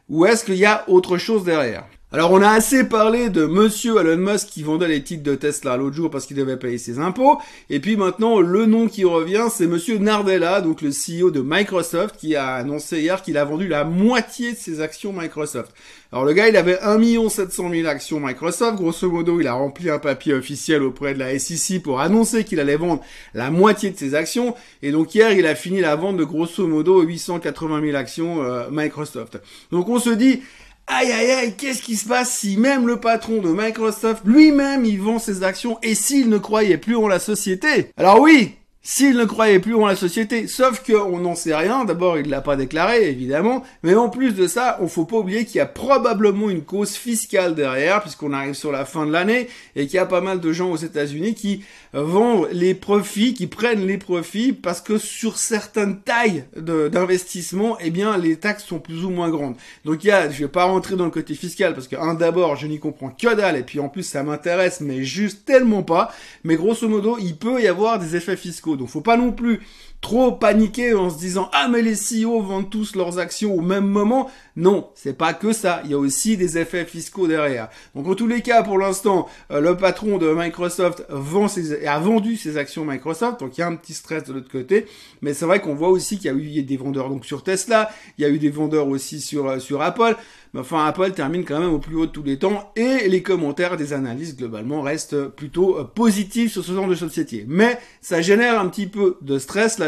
ou 0.09 0.27
est-ce 0.27 0.45
qu'il 0.45 0.57
y 0.57 0.67
a 0.67 0.85
autre 0.89 1.19
chose 1.19 1.45
derrière? 1.45 1.87
Alors 2.15 2.31
on 2.31 2.43
a 2.43 2.51
assez 2.51 2.85
parlé 2.85 3.29
de 3.29 3.45
monsieur 3.45 3.99
Elon 3.99 4.19
Musk 4.19 4.47
qui 4.47 4.63
vendait 4.63 4.87
les 4.87 5.03
titres 5.03 5.25
de 5.25 5.35
Tesla 5.35 5.77
l'autre 5.77 5.97
jour 5.97 6.11
parce 6.13 6.27
qu'il 6.27 6.37
devait 6.37 6.57
payer 6.57 6.79
ses 6.79 7.01
impôts. 7.01 7.39
Et 7.71 7.81
puis 7.81 7.97
maintenant 7.97 8.39
le 8.39 8.67
nom 8.67 8.87
qui 8.87 9.03
revient 9.03 9.47
c'est 9.51 9.67
monsieur 9.67 9.99
Nardella, 9.99 10.61
donc 10.61 10.81
le 10.81 10.91
CEO 10.91 11.33
de 11.33 11.43
Microsoft 11.45 12.15
qui 12.17 12.37
a 12.37 12.55
annoncé 12.55 13.01
hier 13.01 13.21
qu'il 13.21 13.37
a 13.37 13.45
vendu 13.45 13.67
la 13.67 13.83
moitié 13.83 14.53
de 14.53 14.57
ses 14.57 14.81
actions 14.81 15.13
Microsoft. 15.13 15.73
Alors 16.13 16.25
le 16.25 16.35
gars 16.35 16.49
il 16.49 16.57
avait 16.57 16.79
1 16.79 17.29
700 17.29 17.71
000 17.71 17.89
actions 17.89 18.21
Microsoft, 18.21 18.77
grosso 18.77 19.11
modo 19.11 19.41
il 19.41 19.49
a 19.49 19.55
rempli 19.55 19.91
un 19.91 19.99
papier 19.99 20.35
officiel 20.35 20.85
auprès 20.85 21.15
de 21.15 21.19
la 21.19 21.37
SEC 21.37 21.83
pour 21.83 21.99
annoncer 21.99 22.45
qu'il 22.45 22.61
allait 22.61 22.77
vendre 22.77 23.03
la 23.35 23.51
moitié 23.51 23.91
de 23.91 23.99
ses 23.99 24.15
actions. 24.15 24.55
Et 24.83 24.93
donc 24.93 25.17
hier 25.17 25.33
il 25.33 25.49
a 25.49 25.57
fini 25.57 25.81
la 25.81 25.97
vente 25.97 26.19
de 26.19 26.25
grosso 26.25 26.65
modo 26.69 27.03
880 27.03 27.81
000 27.81 27.97
actions 27.97 28.41
euh, 28.45 28.69
Microsoft. 28.71 29.41
Donc 29.73 29.89
on 29.89 29.99
se 29.99 30.11
dit 30.11 30.43
Aïe 30.87 31.11
aïe 31.13 31.31
aïe, 31.31 31.55
qu'est-ce 31.57 31.83
qui 31.83 31.97
se 31.97 32.07
passe 32.07 32.39
si 32.39 32.59
même 32.59 32.87
le 32.87 33.01
patron 33.01 33.41
de 33.41 33.49
Microsoft 33.49 34.23
lui-même 34.27 34.85
il 34.85 35.01
vend 35.01 35.19
ses 35.19 35.43
actions 35.43 35.79
et 35.83 35.95
s'il 35.95 36.29
ne 36.29 36.37
croyait 36.39 36.77
plus 36.77 36.97
en 36.97 37.09
la 37.09 37.19
société? 37.19 37.91
Alors 37.97 38.21
oui, 38.21 38.57
s'il 38.87 39.17
ne 39.17 39.25
croyait 39.25 39.61
plus 39.61 39.75
en 39.75 39.87
la 39.87 39.97
société. 39.97 40.47
Sauf 40.47 40.83
qu'on 40.85 41.19
n'en 41.19 41.35
sait 41.35 41.57
rien. 41.57 41.87
D'abord, 41.87 42.19
il 42.19 42.27
ne 42.27 42.31
l'a 42.31 42.43
pas 42.43 42.55
déclaré, 42.55 43.09
évidemment. 43.09 43.65
Mais 43.83 43.95
en 43.95 44.11
plus 44.11 44.33
de 44.33 44.47
ça, 44.47 44.79
on 44.81 44.89
faut 44.89 45.07
pas 45.07 45.17
oublier 45.17 45.47
qu'il 45.47 45.57
y 45.57 45.61
a 45.61 45.67
probablement 45.67 46.51
une 46.51 46.63
cause 46.63 46.93
fiscale 46.93 47.55
derrière, 47.55 48.03
puisqu'on 48.03 48.35
arrive 48.35 48.55
sur 48.55 48.71
la 48.71 48.85
fin 48.85 49.07
de 49.07 49.11
l'année, 49.11 49.49
et 49.75 49.87
qu'il 49.87 49.97
y 49.97 49.99
a 49.99 50.07
pas 50.07 50.21
mal 50.21 50.39
de 50.39 50.53
gens 50.53 50.71
aux 50.71 50.77
États-Unis 50.77 51.35
qui 51.35 51.65
vendent 51.95 52.49
les 52.53 52.75
profits, 52.75 53.33
qui 53.33 53.47
prennent 53.47 53.87
les 53.87 53.97
profits, 53.97 54.53
parce 54.53 54.83
que 54.83 54.99
sur 54.99 55.39
certaines 55.39 56.01
tailles 56.01 56.45
d'investissement, 56.55 57.79
eh 57.81 57.91
bien, 57.91 58.19
les 58.19 58.37
taxes 58.37 58.65
sont 58.65 58.81
plus 58.81 59.05
ou 59.05 59.11
moins 59.11 59.31
grandes. 59.31 59.55
Donc 59.87 60.05
il 60.05 60.09
y 60.09 60.11
a, 60.11 60.29
je 60.29 60.41
vais 60.41 60.49
pas 60.49 60.65
rentrer 60.65 60.97
dans 60.97 61.07
le 61.07 61.11
côté 61.11 61.35
fiscal, 61.35 61.73
parce 61.73 61.89
que, 61.89 61.97
un, 61.97 62.13
d'abord, 62.13 62.57
je 62.57 62.67
n'y 62.67 62.81
comprends 62.81 63.09
que 63.09 63.35
dalle, 63.35 63.57
et 63.57 63.63
puis 63.63 63.81
en 63.81 63.89
plus, 63.89 64.03
ça 64.03 64.23
m'intéresse, 64.23 64.83
mais 64.83 65.05
juste 65.05 65.47
tellement 65.47 65.83
pas. 65.83 66.13
Mais 66.43 66.57
grosso 66.57 66.87
modo, 66.87 67.17
il 67.19 67.37
peut 67.37 67.63
y 67.63 67.67
avoir 67.67 67.99
des 67.99 68.15
effets 68.15 68.37
fiscaux 68.37 68.74
donc 68.77 68.89
faut 68.89 69.01
pas 69.01 69.17
non 69.17 69.33
plus 69.33 69.61
trop 70.05 70.33
paniquer 70.33 70.93
en 70.93 71.09
se 71.09 71.17
disant 71.17 71.49
ah 71.55 71.67
mais 71.67 71.81
les 71.81 71.95
CEO 71.95 72.43
vendent 72.43 72.69
tous 72.69 72.95
leurs 72.95 73.19
actions 73.19 73.55
au 73.55 73.63
même 73.63 73.87
moment. 73.87 74.31
Non, 74.55 74.91
c'est 74.95 75.17
pas 75.17 75.33
que 75.33 75.55
ça. 75.55 75.81
Il 75.85 75.93
y 75.93 75.95
a 75.95 75.99
aussi 75.99 76.37
des 76.37 76.59
effets 76.59 76.85
fiscaux 76.85 77.27
derrière. 77.27 77.71
Donc 77.95 78.07
en 78.07 78.15
tous 78.15 78.27
les 78.27 78.43
cas, 78.43 78.63
pour 78.63 78.79
l'instant, 78.79 79.27
euh, 79.51 79.61
le 79.61 79.79
patron 79.79 80.19
de 80.19 80.31
Microsoft 80.31 81.07
vend 81.09 81.49
ses, 81.49 81.87
a 81.87 81.99
vendu 81.99 82.37
ses 82.37 82.59
actions 82.59 82.85
Microsoft. 82.85 83.41
Donc 83.41 83.57
il 83.57 83.63
y 83.63 83.65
a 83.65 83.67
un 83.67 83.77
petit 83.77 83.95
stress 83.95 84.25
de 84.25 84.35
l'autre 84.35 84.51
côté. 84.51 84.85
Mais 85.23 85.33
c'est 85.33 85.47
vrai 85.47 85.63
qu'on 85.63 85.75
voit 85.75 85.89
aussi 85.89 86.19
qu'il 86.19 86.27
y 86.27 86.35
a 86.35 86.37
eu 86.37 86.63
des 86.63 86.77
vendeurs 86.77 87.09
donc 87.09 87.25
sur 87.25 87.43
Tesla. 87.43 87.91
Il 88.19 88.23
y 88.23 88.25
a 88.27 88.29
eu 88.29 88.39
des 88.39 88.51
vendeurs 88.51 88.89
aussi 88.89 89.23
sur 89.23 89.49
euh, 89.49 89.59
sur 89.59 89.81
Apple. 89.81 90.17
Mais 90.53 90.61
enfin, 90.61 90.85
Apple 90.85 91.11
termine 91.13 91.45
quand 91.45 91.59
même 91.59 91.73
au 91.73 91.81
plus 91.81 91.97
haut 91.97 92.07
de 92.07 92.13
tous 92.13 92.23
les 92.23 92.39
temps 92.39 92.73
et 92.77 93.09
les 93.09 93.23
commentaires 93.23 93.77
des 93.77 93.93
analystes 93.93 94.39
globalement 94.39 94.83
restent 94.83 95.29
plutôt 95.29 95.79
euh, 95.79 95.85
positifs 95.85 96.53
sur 96.53 96.65
ce 96.65 96.73
genre 96.73 96.87
de 96.87 96.95
société. 96.95 97.45
Mais 97.49 97.79
ça 98.01 98.21
génère 98.21 98.61
un 98.61 98.69
petit 98.69 98.87
peu 98.87 99.17
de 99.23 99.39
stress 99.39 99.79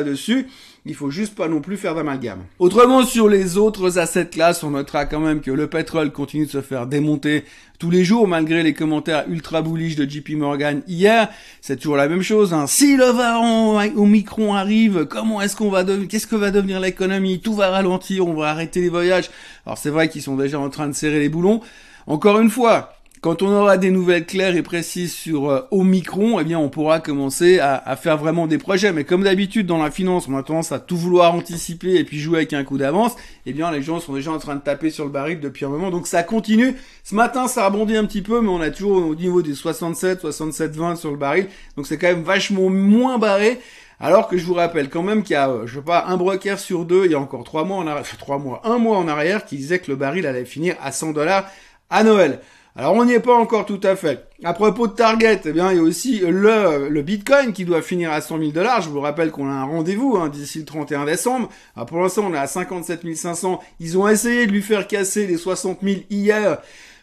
Il 0.88 0.94
faut 0.94 1.10
juste 1.10 1.34
pas 1.34 1.48
non 1.48 1.60
plus 1.60 1.76
faire 1.76 1.96
d'amalgame. 1.96 2.44
Autrement, 2.60 3.04
sur 3.04 3.28
les 3.28 3.56
autres 3.56 3.98
assets 3.98 4.26
classes, 4.26 4.62
on 4.62 4.70
notera 4.70 5.04
quand 5.04 5.18
même 5.18 5.40
que 5.40 5.50
le 5.50 5.66
pétrole 5.66 6.12
continue 6.12 6.46
de 6.46 6.50
se 6.50 6.60
faire 6.60 6.86
démonter 6.86 7.44
tous 7.80 7.90
les 7.90 8.04
jours, 8.04 8.28
malgré 8.28 8.62
les 8.62 8.72
commentaires 8.72 9.24
ultra 9.28 9.62
bullish 9.62 9.96
de 9.96 10.08
JP 10.08 10.30
Morgan 10.36 10.82
hier. 10.86 11.28
C'est 11.60 11.76
toujours 11.76 11.96
la 11.96 12.08
même 12.08 12.22
chose. 12.22 12.54
Hein. 12.54 12.66
Si 12.68 12.96
le 12.96 13.06
varan 13.06 13.84
au 13.96 14.06
micron 14.06 14.54
arrive, 14.54 15.06
comment 15.06 15.42
est-ce 15.42 15.56
qu'on 15.56 15.70
va 15.70 15.82
devenir, 15.82 16.08
qu'est-ce 16.08 16.28
que 16.28 16.36
va 16.36 16.52
devenir 16.52 16.78
l'économie? 16.78 17.40
Tout 17.40 17.54
va 17.54 17.70
ralentir, 17.70 18.26
on 18.26 18.34
va 18.34 18.50
arrêter 18.50 18.80
les 18.80 18.88
voyages. 18.88 19.28
Alors 19.66 19.78
c'est 19.78 19.90
vrai 19.90 20.08
qu'ils 20.08 20.22
sont 20.22 20.36
déjà 20.36 20.60
en 20.60 20.70
train 20.70 20.86
de 20.86 20.94
serrer 20.94 21.18
les 21.18 21.28
boulons. 21.28 21.60
Encore 22.06 22.38
une 22.38 22.50
fois, 22.50 22.94
quand 23.20 23.42
on 23.42 23.48
aura 23.48 23.78
des 23.78 23.90
nouvelles 23.90 24.26
claires 24.26 24.56
et 24.56 24.62
précises 24.62 25.12
sur 25.12 25.50
euh, 25.50 25.62
Omicron, 25.70 26.38
eh 26.38 26.44
bien, 26.44 26.58
on 26.58 26.68
pourra 26.68 27.00
commencer 27.00 27.58
à, 27.58 27.96
faire 27.96 28.18
vraiment 28.18 28.46
des 28.46 28.58
projets. 28.58 28.92
Mais 28.92 29.04
comme 29.04 29.22
d'habitude 29.22 29.66
dans 29.66 29.82
la 29.82 29.90
finance, 29.90 30.28
on 30.28 30.36
a 30.36 30.42
tendance 30.42 30.72
à 30.72 30.78
tout 30.78 30.96
vouloir 30.96 31.34
anticiper 31.34 31.96
et 31.96 32.04
puis 32.04 32.18
jouer 32.18 32.38
avec 32.38 32.52
un 32.52 32.64
coup 32.64 32.78
d'avance. 32.78 33.16
Eh 33.46 33.52
bien, 33.52 33.70
les 33.70 33.82
gens 33.82 34.00
sont 34.00 34.12
déjà 34.12 34.32
en 34.32 34.38
train 34.38 34.54
de 34.54 34.60
taper 34.60 34.90
sur 34.90 35.04
le 35.04 35.10
baril 35.10 35.40
depuis 35.40 35.64
un 35.64 35.68
moment. 35.68 35.90
Donc 35.90 36.06
ça 36.06 36.22
continue. 36.22 36.74
Ce 37.04 37.14
matin, 37.14 37.48
ça 37.48 37.64
a 37.64 37.68
rebondi 37.68 37.96
un 37.96 38.04
petit 38.04 38.22
peu, 38.22 38.40
mais 38.40 38.48
on 38.48 38.60
a 38.60 38.70
toujours 38.70 39.06
au 39.06 39.14
niveau 39.14 39.42
des 39.42 39.54
67, 39.54 40.20
67, 40.20 40.76
20 40.76 40.96
sur 40.96 41.10
le 41.10 41.16
baril. 41.16 41.48
Donc 41.76 41.86
c'est 41.86 41.98
quand 41.98 42.08
même 42.08 42.22
vachement 42.22 42.68
moins 42.68 43.18
barré. 43.18 43.58
Alors 43.98 44.28
que 44.28 44.36
je 44.36 44.44
vous 44.44 44.54
rappelle 44.54 44.90
quand 44.90 45.02
même 45.02 45.22
qu'il 45.22 45.32
y 45.32 45.36
a, 45.36 45.48
euh, 45.48 45.66
je 45.66 45.76
sais 45.78 45.84
pas, 45.84 46.04
un 46.06 46.18
broker 46.18 46.58
sur 46.58 46.84
deux, 46.84 47.06
il 47.06 47.12
y 47.12 47.14
a 47.14 47.18
encore 47.18 47.44
trois 47.44 47.64
mois 47.64 47.78
en 47.78 47.86
arrière, 47.86 48.04
trois 48.18 48.38
mois, 48.38 48.60
un 48.64 48.78
mois 48.78 48.98
en 48.98 49.08
arrière, 49.08 49.46
qui 49.46 49.56
disait 49.56 49.78
que 49.78 49.90
le 49.90 49.96
baril 49.96 50.26
allait 50.26 50.44
finir 50.44 50.76
à 50.82 50.92
100 50.92 51.12
dollars 51.12 51.48
à 51.88 52.04
Noël. 52.04 52.40
Alors 52.78 52.92
on 52.92 53.06
n'y 53.06 53.14
est 53.14 53.20
pas 53.20 53.34
encore 53.34 53.64
tout 53.64 53.80
à 53.82 53.96
fait. 53.96 54.28
À 54.44 54.52
propos 54.52 54.86
de 54.86 54.92
Target, 54.92 55.40
eh 55.46 55.52
bien 55.52 55.72
il 55.72 55.76
y 55.76 55.80
a 55.80 55.82
aussi 55.82 56.18
le, 56.18 56.88
le 56.90 57.02
Bitcoin 57.02 57.54
qui 57.54 57.64
doit 57.64 57.80
finir 57.80 58.12
à 58.12 58.20
100 58.20 58.38
000 58.38 58.50
dollars. 58.50 58.82
Je 58.82 58.90
vous 58.90 59.00
rappelle 59.00 59.30
qu'on 59.30 59.48
a 59.48 59.54
un 59.54 59.64
rendez-vous 59.64 60.18
hein, 60.18 60.28
d'ici 60.28 60.58
le 60.58 60.66
31 60.66 61.06
décembre. 61.06 61.48
pour 61.86 62.02
l'instant 62.02 62.26
on 62.26 62.34
est 62.34 62.38
à 62.38 62.46
57 62.46 63.16
500. 63.16 63.60
Ils 63.80 63.96
ont 63.96 64.06
essayé 64.06 64.46
de 64.46 64.52
lui 64.52 64.60
faire 64.60 64.86
casser 64.86 65.26
les 65.26 65.38
60 65.38 65.78
000 65.82 66.00
hier. 66.10 66.58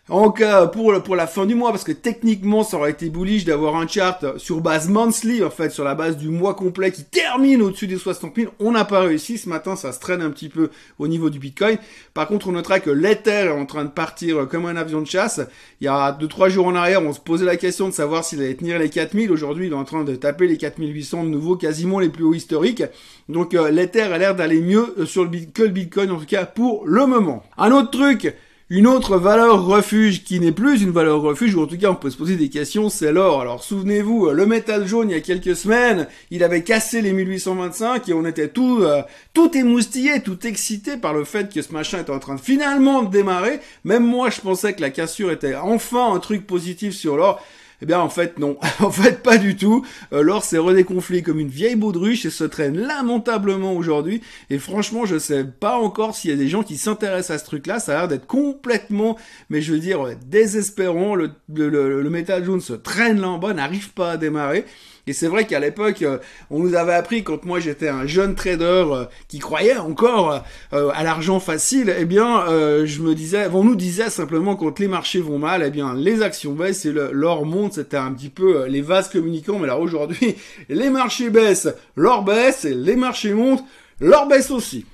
En 0.09 0.31
cas 0.31 0.67
pour 0.67 1.01
pour 1.01 1.15
la 1.15 1.27
fin 1.27 1.45
du 1.45 1.55
mois 1.55 1.71
parce 1.71 1.85
que 1.85 1.93
techniquement 1.93 2.63
ça 2.63 2.75
aurait 2.75 2.91
été 2.91 3.09
bullish 3.09 3.45
d'avoir 3.45 3.77
un 3.77 3.87
chart 3.87 4.37
sur 4.37 4.59
base 4.59 4.89
monthly 4.89 5.41
en 5.45 5.49
fait 5.49 5.69
sur 5.69 5.85
la 5.85 5.95
base 5.95 6.17
du 6.17 6.27
mois 6.27 6.55
complet 6.55 6.91
qui 6.91 7.05
termine 7.05 7.61
au-dessus 7.61 7.87
des 7.87 7.97
60 7.97 8.35
000 8.35 8.51
on 8.59 8.71
n'a 8.71 8.83
pas 8.83 8.99
réussi. 8.99 9.37
Ce 9.37 9.47
matin 9.47 9.77
ça 9.77 9.93
se 9.93 10.01
traîne 10.01 10.21
un 10.21 10.29
petit 10.29 10.49
peu 10.49 10.71
au 10.99 11.07
niveau 11.07 11.29
du 11.29 11.39
bitcoin. 11.39 11.77
Par 12.13 12.27
contre 12.27 12.49
on 12.49 12.51
notera 12.51 12.81
que 12.81 12.89
l'ether 12.89 13.45
est 13.45 13.51
en 13.51 13.65
train 13.65 13.85
de 13.85 13.91
partir 13.91 14.45
comme 14.49 14.65
un 14.65 14.75
avion 14.75 14.99
de 14.99 15.07
chasse. 15.07 15.39
Il 15.79 15.85
y 15.85 15.87
a 15.87 16.11
deux 16.11 16.27
trois 16.27 16.49
jours 16.49 16.67
en 16.67 16.75
arrière 16.75 17.01
on 17.01 17.13
se 17.13 17.21
posait 17.21 17.45
la 17.45 17.55
question 17.55 17.87
de 17.87 17.93
savoir 17.93 18.25
s'il 18.25 18.41
allait 18.41 18.55
tenir 18.55 18.79
les 18.79 18.89
4000 18.89 19.31
aujourd'hui 19.31 19.67
il 19.67 19.71
est 19.71 19.75
en 19.75 19.85
train 19.85 20.03
de 20.03 20.15
taper 20.17 20.47
les 20.47 20.57
4800 20.57 21.23
de 21.23 21.29
nouveau 21.29 21.55
quasiment 21.55 21.99
les 21.99 22.09
plus 22.09 22.25
hauts 22.25 22.33
historiques. 22.33 22.83
Donc 23.29 23.53
euh, 23.53 23.71
l'ether 23.71 24.01
a 24.01 24.17
l'air 24.17 24.35
d'aller 24.35 24.59
mieux 24.59 24.95
euh, 24.97 25.05
sur 25.05 25.23
le 25.23 25.31
que 25.53 25.63
le 25.63 25.69
bitcoin 25.69 26.11
en 26.11 26.19
tout 26.19 26.25
cas 26.25 26.45
pour 26.45 26.85
le 26.85 27.05
moment. 27.05 27.43
Un 27.57 27.71
autre 27.71 27.91
truc 27.91 28.35
une 28.75 28.87
autre 28.87 29.19
valeur 29.19 29.65
refuge 29.65 30.23
qui 30.23 30.39
n'est 30.39 30.51
plus 30.51 30.81
une 30.81 30.89
valeur 30.89 31.21
refuge, 31.21 31.53
ou 31.53 31.61
en 31.61 31.67
tout 31.67 31.77
cas 31.77 31.91
on 31.91 31.95
peut 31.95 32.09
se 32.09 32.17
poser 32.17 32.37
des 32.37 32.49
questions, 32.49 32.89
c'est 32.89 33.11
l'or. 33.11 33.39
Alors 33.39 33.63
souvenez-vous, 33.63 34.31
le 34.31 34.47
métal 34.47 34.87
jaune 34.87 35.11
il 35.11 35.13
y 35.13 35.15
a 35.15 35.21
quelques 35.21 35.55
semaines, 35.55 36.07
il 36.31 36.43
avait 36.43 36.63
cassé 36.63 37.03
les 37.03 37.13
1825 37.13 38.09
et 38.09 38.13
on 38.13 38.25
était 38.25 38.47
tout, 38.47 38.79
euh, 38.81 39.03
tout 39.35 39.55
émoustillé, 39.55 40.21
tout 40.21 40.47
excité 40.47 40.97
par 40.97 41.13
le 41.13 41.23
fait 41.23 41.53
que 41.53 41.61
ce 41.61 41.71
machin 41.71 41.99
était 41.99 42.09
en 42.09 42.17
train 42.17 42.33
de 42.33 42.41
finalement 42.41 43.03
démarrer. 43.03 43.59
Même 43.83 44.07
moi 44.07 44.31
je 44.31 44.41
pensais 44.41 44.73
que 44.73 44.81
la 44.81 44.89
cassure 44.89 45.29
était 45.29 45.53
enfin 45.53 46.11
un 46.11 46.17
truc 46.17 46.47
positif 46.47 46.95
sur 46.95 47.15
l'or. 47.15 47.45
Eh 47.83 47.85
bien, 47.85 47.99
en 47.99 48.07
fait, 48.07 48.39
non. 48.39 48.57
en 48.79 48.91
fait, 48.91 49.21
pas 49.21 49.37
du 49.37 49.57
tout. 49.57 49.85
Euh, 50.13 50.21
L'or 50.21 50.45
s'est 50.45 50.57
redéconflé 50.57 51.21
comme 51.21 51.37
une 51.37 51.49
vieille 51.49 51.75
baudruche 51.75 52.25
et 52.25 52.29
se 52.29 52.45
traîne 52.45 52.77
lamentablement 52.77 53.73
aujourd'hui. 53.73 54.21
Et 54.49 54.57
franchement, 54.57 55.05
je 55.05 55.19
sais 55.19 55.43
pas 55.43 55.75
encore 55.77 56.15
s'il 56.15 56.31
y 56.31 56.33
a 56.33 56.37
des 56.37 56.47
gens 56.47 56.63
qui 56.63 56.77
s'intéressent 56.77 57.35
à 57.35 57.39
ce 57.39 57.45
truc-là. 57.45 57.81
Ça 57.81 57.91
a 57.91 57.97
l'air 57.97 58.07
d'être 58.07 58.25
complètement, 58.25 59.17
mais 59.49 59.61
je 59.61 59.73
veux 59.73 59.79
dire, 59.79 59.99
désespérant. 60.25 61.15
Le, 61.15 61.31
le, 61.53 61.67
le, 61.67 62.01
le 62.01 62.09
métal 62.09 62.45
jaune 62.45 62.61
se 62.61 62.71
traîne 62.71 63.19
là 63.19 63.27
en 63.27 63.37
bas, 63.37 63.53
n'arrive 63.53 63.91
pas 63.91 64.11
à 64.11 64.17
démarrer. 64.17 64.63
Et 65.05 65.11
c'est 65.11 65.27
vrai 65.27 65.45
qu'à 65.45 65.59
l'époque, 65.59 66.01
euh, 66.01 66.17
on 66.49 66.59
nous 66.59 66.75
avait 66.75 66.93
appris, 66.93 67.23
quand 67.23 67.43
moi 67.43 67.59
j'étais 67.59 67.89
un 67.89 68.07
jeune 68.07 68.35
trader 68.35 68.85
euh, 68.87 69.05
qui 69.27 69.39
croyait 69.39 69.75
encore 69.75 70.43
euh, 70.71 70.91
à 70.93 71.03
l'argent 71.03 71.41
facile, 71.41 71.93
eh 71.97 72.05
bien, 72.05 72.45
je 72.85 73.01
me 73.01 73.13
disais, 73.13 73.47
on 73.53 73.65
nous 73.65 73.75
disait 73.75 74.09
simplement 74.09 74.55
quand 74.55 74.79
les 74.79 74.87
marchés 74.87 75.19
vont 75.19 75.39
mal, 75.39 75.61
eh 75.65 75.71
bien, 75.71 75.93
les 75.93 76.21
actions 76.21 76.53
baissent 76.53 76.85
et 76.85 76.93
l'or 76.93 77.45
monte, 77.45 77.73
c'était 77.73 77.97
un 77.97 78.13
petit 78.13 78.29
peu 78.29 78.65
les 78.67 78.81
vases 78.81 79.09
communicants. 79.09 79.59
Mais 79.59 79.67
là, 79.67 79.77
aujourd'hui, 79.77 80.35
les 80.69 80.89
marchés 80.89 81.29
baissent, 81.29 81.69
l'or 81.97 82.23
baisse, 82.23 82.63
et 82.63 82.73
les 82.73 82.95
marchés 82.95 83.33
montent, 83.33 83.65
l'or 83.99 84.27
baisse 84.27 84.51
aussi. 84.51 84.85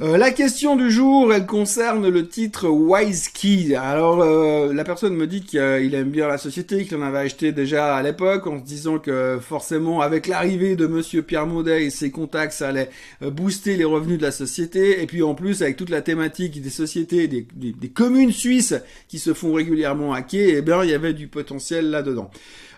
Euh, 0.00 0.16
la 0.16 0.30
question 0.30 0.76
du 0.76 0.92
jour, 0.92 1.32
elle 1.34 1.44
concerne 1.44 2.08
le 2.08 2.28
titre 2.28 2.68
Wise 2.68 3.30
Key. 3.30 3.74
Alors, 3.74 4.22
euh, 4.22 4.72
la 4.72 4.84
personne 4.84 5.16
me 5.16 5.26
dit 5.26 5.42
qu'il 5.42 5.92
aime 5.92 6.10
bien 6.10 6.28
la 6.28 6.38
société, 6.38 6.84
qu'il 6.84 6.96
en 6.98 7.02
avait 7.02 7.18
acheté 7.18 7.50
déjà 7.50 7.96
à 7.96 8.02
l'époque, 8.04 8.46
en 8.46 8.60
se 8.60 8.64
disant 8.64 9.00
que 9.00 9.40
forcément, 9.40 10.00
avec 10.00 10.28
l'arrivée 10.28 10.76
de 10.76 10.86
Monsieur 10.86 11.22
Pierre 11.22 11.48
Maudet 11.48 11.86
et 11.86 11.90
ses 11.90 12.12
contacts, 12.12 12.52
ça 12.52 12.68
allait 12.68 12.90
euh, 13.24 13.30
booster 13.30 13.74
les 13.74 13.84
revenus 13.84 14.18
de 14.18 14.22
la 14.22 14.30
société. 14.30 15.02
Et 15.02 15.06
puis 15.06 15.24
en 15.24 15.34
plus, 15.34 15.62
avec 15.62 15.76
toute 15.76 15.90
la 15.90 16.00
thématique 16.00 16.62
des 16.62 16.70
sociétés, 16.70 17.26
des, 17.26 17.44
des 17.56 17.88
communes 17.88 18.30
suisses 18.30 18.74
qui 19.08 19.18
se 19.18 19.34
font 19.34 19.52
régulièrement 19.52 20.12
hacker, 20.12 20.58
eh 20.58 20.62
bien, 20.62 20.84
il 20.84 20.90
y 20.90 20.94
avait 20.94 21.12
du 21.12 21.26
potentiel 21.26 21.90
là-dedans. 21.90 22.30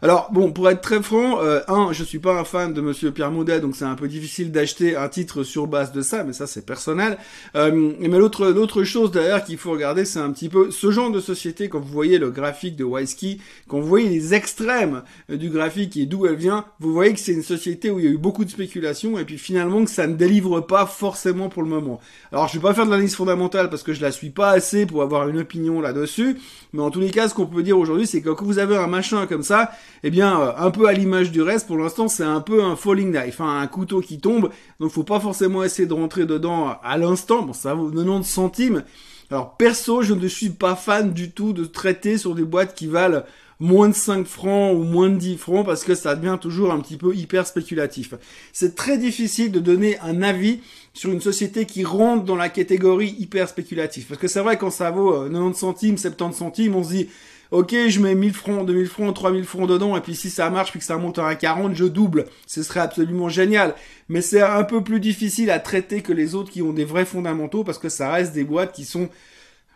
Alors 0.03 0.31
bon, 0.33 0.51
pour 0.51 0.71
être 0.71 0.81
très 0.81 1.03
franc, 1.03 1.43
euh, 1.43 1.61
un, 1.69 1.93
je 1.93 2.03
suis 2.05 2.19
pas 2.19 2.33
un 2.33 2.45
fan 2.45 2.73
de 2.73 2.81
Monsieur 2.81 3.11
Pierre 3.11 3.31
Maudet, 3.31 3.61
donc 3.61 3.77
c'est 3.77 3.85
un 3.85 3.97
peu 3.97 4.09
difficile 4.09 4.51
d'acheter 4.51 4.97
un 4.97 5.11
titre 5.11 5.43
sur 5.43 5.67
base 5.67 5.93
de 5.93 6.01
ça, 6.01 6.25
mais 6.25 6.33
ça 6.33 6.47
c'est 6.47 6.65
personnel. 6.65 7.10
Euh, 7.57 7.93
mais 7.99 8.19
l'autre 8.19 8.49
l'autre 8.49 8.85
chose 8.85 9.11
derrière 9.11 9.45
qu'il 9.45 9.59
faut 9.59 9.73
regarder, 9.73 10.05
c'est 10.05 10.19
un 10.19 10.31
petit 10.31 10.49
peu 10.49 10.71
ce 10.71 10.91
genre 10.91 11.11
de 11.11 11.21
société. 11.21 11.69
Quand 11.69 11.81
vous 11.81 11.93
voyez 11.93 12.19
le 12.19 12.31
graphique 12.31 12.77
de 12.77 12.85
Wisky, 12.85 13.41
quand 13.69 13.81
vous 13.81 13.89
voyez 13.89 14.09
les 14.09 14.35
extrêmes 14.35 15.03
euh, 15.31 15.37
du 15.37 15.51
graphique 15.51 15.97
et 15.97 16.07
d'où 16.07 16.27
elle 16.27 16.37
vient, 16.37 16.65
vous 16.81 16.93
voyez 16.93 17.13
que 17.13 17.21
c'est 17.21 17.33
une 17.33 17.43
société 17.43 17.91
où 17.91 17.99
il 17.99 18.05
y 18.05 18.09
a 18.09 18.11
eu 18.11 18.19
beaucoup 18.19 18.45
de 18.45 18.51
spéculation 18.51 19.19
et 19.19 19.25
puis 19.25 19.39
finalement 19.39 19.85
que 19.85 19.91
ça 19.91 20.07
ne 20.07 20.15
délivre 20.15 20.61
pas 20.61 20.87
forcément 20.87 21.49
pour 21.49 21.63
le 21.63 21.69
moment. 21.69 22.01
Alors 22.33 22.49
je 22.49 22.55
vais 22.55 22.63
pas 22.63 22.75
faire 22.75 22.87
de 22.87 22.91
l'analyse 22.91 23.15
fondamentale 23.15 23.71
parce 23.71 23.83
que 23.83 23.93
je 23.93 24.01
la 24.01 24.13
suis 24.13 24.31
pas 24.31 24.51
assez 24.51 24.87
pour 24.87 25.03
avoir 25.03 25.29
une 25.29 25.39
opinion 25.39 25.81
là-dessus, 25.81 26.37
mais 26.73 26.83
en 26.83 26.91
tous 26.91 27.01
les 27.01 27.11
cas, 27.11 27.29
ce 27.29 27.35
qu'on 27.35 27.47
peut 27.47 27.63
dire 27.63 27.79
aujourd'hui, 27.79 28.07
c'est 28.07 28.21
que 28.21 28.31
quand 28.31 28.45
vous 28.45 28.59
avez 28.59 28.77
un 28.77 28.87
machin 28.87 29.27
comme 29.27 29.43
ça, 29.43 29.73
eh 30.03 30.11
bien, 30.11 30.41
euh, 30.41 30.53
un 30.57 30.71
peu 30.71 30.87
à 30.87 30.93
l'image 30.93 31.31
du 31.31 31.43
reste, 31.43 31.67
pour 31.67 31.77
l'instant, 31.77 32.09
c'est 32.09 32.25
un 32.25 32.41
peu 32.41 32.63
un 32.63 32.77
falling 32.77 33.13
knife, 33.13 33.41
hein, 33.41 33.61
un 33.61 33.67
couteau 33.67 34.01
qui 34.01 34.21
tombe. 34.21 34.51
Donc, 34.79 34.91
faut 34.91 35.03
pas 35.03 35.21
forcément 35.21 35.65
essayer 35.65 35.87
de 35.87 35.95
rentrer 35.95 36.27
dedans 36.27 36.77
à 36.83 36.97
l'instant. 37.01 37.43
Bon, 37.43 37.53
ça 37.53 37.75
vaut 37.75 37.91
90 37.91 38.25
centimes. 38.25 38.85
Alors, 39.31 39.57
perso, 39.57 40.03
je 40.03 40.15
ne 40.15 40.29
suis 40.29 40.51
pas 40.51 40.77
fan 40.77 41.13
du 41.13 41.31
tout 41.31 41.53
de 41.53 41.65
traiter 41.65 42.19
sur 42.19 42.35
des 42.35 42.45
boîtes 42.45 42.75
qui 42.75 42.87
valent 42.87 43.23
moins 43.61 43.91
de 43.91 43.95
5 43.95 44.27
francs 44.27 44.75
ou 44.75 44.83
moins 44.83 45.11
de 45.11 45.17
10 45.17 45.37
francs 45.37 45.67
parce 45.67 45.85
que 45.85 45.95
ça 45.95 46.17
devient 46.17 46.39
toujours 46.41 46.73
un 46.73 46.81
petit 46.81 46.97
peu 46.97 47.15
hyper 47.15 47.47
spéculatif. 47.47 48.15
C'est 48.53 48.75
très 48.75 48.99
difficile 48.99 49.53
de 49.53 49.61
donner 49.61 49.99
un 50.01 50.23
avis 50.23 50.61
sur 50.95 51.13
une 51.13 51.21
société 51.21 51.67
qui 51.67 51.85
rentre 51.85 52.25
dans 52.25 52.37
la 52.37 52.49
catégorie 52.49 53.15
hyper 53.19 53.49
spéculatif. 53.49 54.09
Parce 54.09 54.21
que 54.21 54.29
c'est 54.29 54.41
vrai 54.41 54.57
quand 54.57 54.71
ça 54.71 54.91
vaut 54.91 55.13
90 55.13 55.37
euh, 55.37 55.53
centimes, 55.53 55.99
70 55.99 56.37
centimes, 56.37 56.75
on 56.75 56.83
se 56.83 56.89
dit 56.89 57.09
ok, 57.51 57.75
je 57.89 58.01
mets 58.01 58.15
1000 58.15 58.33
francs, 58.33 58.67
2000 58.67 58.87
francs, 58.87 59.15
3000 59.15 59.45
francs 59.45 59.69
dedans, 59.69 59.97
et 59.97 60.01
puis 60.01 60.15
si 60.15 60.31
ça 60.31 60.51
marche, 60.51 60.71
puis 60.71 60.81
que 60.81 60.85
ça 60.85 60.97
monte 60.97 61.19
à 61.19 61.35
40, 61.35 61.75
je 61.75 61.85
double. 61.85 62.27
Ce 62.47 62.63
serait 62.63 62.81
absolument 62.81 63.29
génial. 63.29 63.75
Mais 64.09 64.23
c'est 64.23 64.43
un 64.43 64.65
peu 64.65 64.83
plus 64.83 65.01
difficile 65.01 65.51
à 65.51 65.59
traiter 65.59 66.03
que 66.03 66.13
les 66.13 66.35
autres 66.35 66.51
qui 66.51 66.63
ont 66.63 66.73
des 66.73 66.85
vrais 66.85 67.05
fondamentaux, 67.05 67.65
parce 67.65 67.79
que 67.79 67.89
ça 67.89 68.11
reste 68.13 68.33
des 68.33 68.45
boîtes 68.45 68.73
qui 68.73 68.85
sont, 68.85 69.09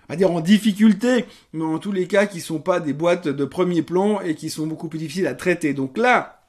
à 0.09 0.17
dire 0.17 0.31
en 0.31 0.41
difficulté, 0.41 1.25
mais 1.53 1.65
en 1.65 1.79
tous 1.79 1.93
les 1.93 2.07
cas 2.07 2.27
qui 2.27 2.41
sont 2.41 2.61
pas 2.61 2.81
des 2.81 2.93
boîtes 2.93 3.29
de 3.29 3.45
premier 3.45 3.83
plan 3.83 4.21
et 4.21 4.35
qui 4.35 4.51
sont 4.51 4.67
beaucoup 4.67 4.89
plus 4.89 4.99
difficiles 4.99 5.27
à 5.27 5.35
traiter. 5.35 5.75
Donc 5.75 5.99
là, 5.99 6.44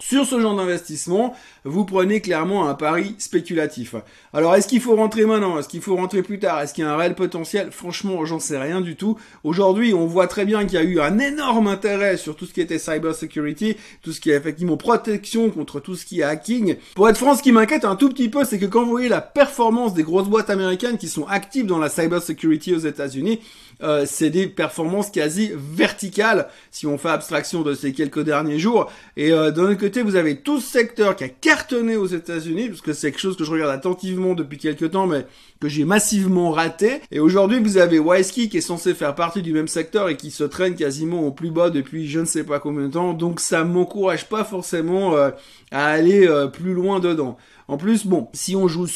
sur 0.00 0.26
ce 0.26 0.40
genre 0.40 0.56
d'investissement, 0.56 1.34
vous 1.64 1.84
prenez 1.84 2.20
clairement 2.20 2.68
un 2.68 2.74
pari 2.74 3.14
spéculatif. 3.18 3.94
Alors, 4.32 4.54
est-ce 4.54 4.66
qu'il 4.66 4.80
faut 4.80 4.96
rentrer 4.96 5.26
maintenant? 5.26 5.58
Est-ce 5.58 5.68
qu'il 5.68 5.82
faut 5.82 5.94
rentrer 5.94 6.22
plus 6.22 6.38
tard? 6.38 6.60
Est-ce 6.60 6.72
qu'il 6.72 6.82
y 6.82 6.86
a 6.86 6.92
un 6.92 6.96
réel 6.96 7.14
potentiel? 7.14 7.70
Franchement, 7.70 8.24
j'en 8.24 8.40
sais 8.40 8.58
rien 8.58 8.80
du 8.80 8.96
tout. 8.96 9.18
Aujourd'hui, 9.44 9.92
on 9.92 10.06
voit 10.06 10.26
très 10.26 10.44
bien 10.44 10.64
qu'il 10.64 10.74
y 10.74 10.82
a 10.82 10.82
eu 10.82 10.98
un 10.98 11.18
énorme 11.18 11.68
intérêt 11.68 12.16
sur 12.16 12.36
tout 12.36 12.46
ce 12.46 12.54
qui 12.54 12.62
était 12.62 12.78
cyber 12.78 13.14
security, 13.14 13.76
tout 14.02 14.12
ce 14.12 14.20
qui 14.20 14.30
est 14.30 14.34
effectivement 14.34 14.78
protection 14.78 15.50
contre 15.50 15.78
tout 15.78 15.94
ce 15.94 16.06
qui 16.06 16.20
est 16.20 16.24
hacking. 16.24 16.76
Pour 16.94 17.08
être 17.08 17.18
franc, 17.18 17.36
ce 17.36 17.42
qui 17.42 17.52
m'inquiète 17.52 17.84
un 17.84 17.94
tout 17.94 18.08
petit 18.08 18.30
peu, 18.30 18.44
c'est 18.44 18.58
que 18.58 18.66
quand 18.66 18.84
vous 18.84 18.90
voyez 18.90 19.10
la 19.10 19.20
performance 19.20 19.94
des 19.94 20.02
grosses 20.02 20.28
boîtes 20.28 20.50
américaines 20.50 20.96
qui 20.96 21.08
sont 21.08 21.26
actives 21.26 21.66
dans 21.66 21.78
la 21.78 21.90
cyber 21.90 22.22
security 22.22 22.74
aux 22.74 22.78
États-Unis, 22.78 23.40
euh, 23.82 24.04
c'est 24.06 24.30
des 24.30 24.46
performances 24.46 25.10
quasi 25.10 25.50
verticales 25.54 26.48
si 26.70 26.86
on 26.86 26.98
fait 26.98 27.08
abstraction 27.08 27.62
de 27.62 27.74
ces 27.74 27.92
quelques 27.92 28.22
derniers 28.22 28.58
jours. 28.58 28.90
Et 29.16 29.32
euh, 29.32 29.50
d'un 29.50 29.74
vous 30.00 30.16
avez 30.16 30.36
tout 30.36 30.60
ce 30.60 30.70
secteur 30.70 31.16
qui 31.16 31.24
a 31.24 31.28
cartonné 31.28 31.96
aux 31.96 32.06
États-Unis, 32.06 32.68
parce 32.68 32.80
que 32.80 32.92
c'est 32.92 33.10
quelque 33.10 33.20
chose 33.20 33.36
que 33.36 33.44
je 33.44 33.50
regarde 33.50 33.70
attentivement 33.70 34.34
depuis 34.34 34.58
quelques 34.58 34.90
temps, 34.90 35.06
mais 35.06 35.26
que 35.60 35.68
j'ai 35.68 35.84
massivement 35.84 36.50
raté. 36.50 37.00
Et 37.10 37.20
aujourd'hui, 37.20 37.60
vous 37.60 37.78
avez 37.78 37.98
Wisky 37.98 38.48
qui 38.48 38.58
est 38.58 38.62
censé 38.62 38.94
faire 38.94 39.14
partie 39.14 39.42
du 39.42 39.52
même 39.52 39.68
secteur 39.68 40.08
et 40.08 40.16
qui 40.16 40.30
se 40.30 40.44
traîne 40.44 40.74
quasiment 40.74 41.26
au 41.26 41.30
plus 41.30 41.50
bas 41.50 41.70
depuis 41.70 42.08
je 42.08 42.20
ne 42.20 42.24
sais 42.24 42.44
pas 42.44 42.58
combien 42.58 42.86
de 42.86 42.92
temps. 42.92 43.12
Donc 43.12 43.40
ça 43.40 43.64
m'encourage 43.64 44.28
pas 44.28 44.44
forcément 44.44 45.14
euh, 45.14 45.30
à 45.70 45.86
aller 45.86 46.26
euh, 46.26 46.48
plus 46.48 46.74
loin 46.74 47.00
dedans. 47.00 47.36
En 47.68 47.76
plus, 47.76 48.06
bon, 48.06 48.28
si 48.32 48.56
on 48.56 48.68
joue 48.68 48.86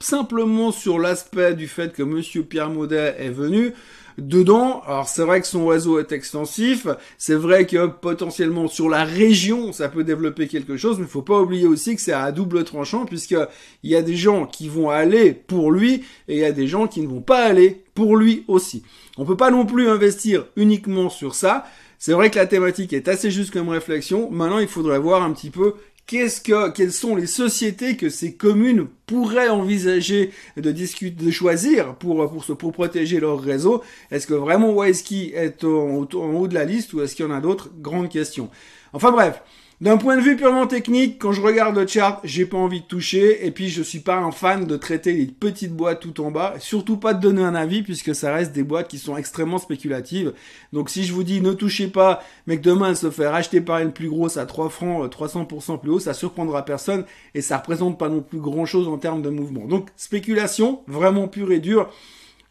simplement 0.00 0.72
sur 0.72 0.98
l'aspect 0.98 1.54
du 1.54 1.68
fait 1.68 1.92
que 1.92 2.02
Monsieur 2.02 2.42
Pierre 2.42 2.68
Maudet 2.68 3.14
est 3.18 3.30
venu, 3.30 3.72
dedans. 4.18 4.82
Alors 4.86 5.08
c'est 5.08 5.22
vrai 5.22 5.40
que 5.40 5.46
son 5.46 5.66
réseau 5.66 5.98
est 5.98 6.12
extensif, 6.12 6.86
c'est 7.16 7.34
vrai 7.34 7.66
que 7.66 7.86
potentiellement 7.86 8.68
sur 8.68 8.88
la 8.88 9.04
région 9.04 9.72
ça 9.72 9.88
peut 9.88 10.04
développer 10.04 10.48
quelque 10.48 10.76
chose, 10.76 10.98
mais 10.98 11.06
faut 11.06 11.22
pas 11.22 11.40
oublier 11.40 11.66
aussi 11.66 11.94
que 11.94 12.02
c'est 12.02 12.12
à 12.12 12.30
double 12.32 12.64
tranchant 12.64 13.06
puisque 13.06 13.36
il 13.82 13.90
y 13.90 13.96
a 13.96 14.02
des 14.02 14.16
gens 14.16 14.46
qui 14.46 14.68
vont 14.68 14.90
aller 14.90 15.32
pour 15.32 15.70
lui 15.70 16.04
et 16.26 16.36
il 16.36 16.38
y 16.38 16.44
a 16.44 16.52
des 16.52 16.66
gens 16.66 16.86
qui 16.86 17.00
ne 17.00 17.08
vont 17.08 17.20
pas 17.20 17.44
aller 17.44 17.82
pour 17.94 18.16
lui 18.16 18.44
aussi. 18.48 18.82
On 19.16 19.24
peut 19.24 19.36
pas 19.36 19.50
non 19.50 19.66
plus 19.66 19.88
investir 19.88 20.46
uniquement 20.56 21.10
sur 21.10 21.34
ça. 21.34 21.64
C'est 22.00 22.12
vrai 22.12 22.30
que 22.30 22.38
la 22.38 22.46
thématique 22.46 22.92
est 22.92 23.08
assez 23.08 23.28
juste 23.28 23.52
comme 23.52 23.68
réflexion. 23.68 24.30
Maintenant, 24.30 24.60
il 24.60 24.68
faudrait 24.68 25.00
voir 25.00 25.24
un 25.24 25.32
petit 25.32 25.50
peu 25.50 25.74
qu'est-ce 26.08 26.40
que, 26.40 26.70
quelles 26.70 26.92
sont 26.92 27.14
les 27.14 27.28
sociétés 27.28 27.96
que 27.96 28.08
ces 28.08 28.34
communes 28.34 28.88
pourraient 29.06 29.50
envisager 29.50 30.32
de 30.56 30.72
discuter, 30.72 31.24
de 31.24 31.30
choisir 31.30 31.94
pour, 31.94 32.28
pour, 32.28 32.44
se, 32.44 32.52
pour 32.52 32.72
protéger 32.72 33.20
leur 33.20 33.40
réseau? 33.40 33.84
Est-ce 34.10 34.26
que 34.26 34.34
vraiment 34.34 34.74
Wisky 34.74 35.30
est 35.34 35.62
en, 35.62 36.08
en 36.12 36.34
haut 36.34 36.48
de 36.48 36.54
la 36.54 36.64
liste 36.64 36.92
ou 36.94 37.02
est-ce 37.02 37.14
qu'il 37.14 37.26
y 37.26 37.28
en 37.28 37.32
a 37.32 37.40
d'autres? 37.40 37.70
Grande 37.78 38.08
question. 38.08 38.50
Enfin 38.92 39.12
bref. 39.12 39.40
D'un 39.80 39.96
point 39.96 40.16
de 40.16 40.22
vue 40.22 40.34
purement 40.34 40.66
technique, 40.66 41.20
quand 41.20 41.30
je 41.30 41.40
regarde 41.40 41.76
le 41.76 41.86
chart, 41.86 42.18
j'ai 42.24 42.46
pas 42.46 42.56
envie 42.56 42.80
de 42.80 42.86
toucher, 42.86 43.46
et 43.46 43.52
puis 43.52 43.68
je 43.68 43.80
suis 43.80 44.00
pas 44.00 44.16
un 44.16 44.32
fan 44.32 44.64
de 44.64 44.76
traiter 44.76 45.12
les 45.12 45.26
petites 45.26 45.72
boîtes 45.72 46.00
tout 46.00 46.20
en 46.20 46.32
bas, 46.32 46.54
surtout 46.58 46.96
pas 46.96 47.14
de 47.14 47.20
donner 47.20 47.42
un 47.44 47.54
avis, 47.54 47.82
puisque 47.82 48.12
ça 48.12 48.34
reste 48.34 48.50
des 48.50 48.64
boîtes 48.64 48.88
qui 48.88 48.98
sont 48.98 49.16
extrêmement 49.16 49.58
spéculatives. 49.58 50.32
Donc 50.72 50.90
si 50.90 51.04
je 51.04 51.12
vous 51.12 51.22
dis 51.22 51.40
ne 51.40 51.52
touchez 51.52 51.86
pas, 51.86 52.24
mais 52.48 52.56
que 52.56 52.62
demain 52.62 52.88
elle 52.88 52.96
se 52.96 53.08
fait 53.12 53.28
racheter 53.28 53.60
par 53.60 53.78
une 53.78 53.92
plus 53.92 54.08
grosse 54.08 54.36
à 54.36 54.46
3 54.46 54.68
francs, 54.68 55.12
300% 55.12 55.74
euh, 55.74 55.76
plus 55.76 55.90
haut, 55.92 56.00
ça 56.00 56.12
surprendra 56.12 56.64
personne, 56.64 57.04
et 57.36 57.40
ça 57.40 57.58
représente 57.58 58.00
pas 58.00 58.08
non 58.08 58.20
plus 58.20 58.40
grand 58.40 58.66
chose 58.66 58.88
en 58.88 58.98
termes 58.98 59.22
de 59.22 59.30
mouvement. 59.30 59.66
Donc 59.66 59.90
spéculation, 59.96 60.80
vraiment 60.88 61.28
pure 61.28 61.52
et 61.52 61.60
dure, 61.60 61.88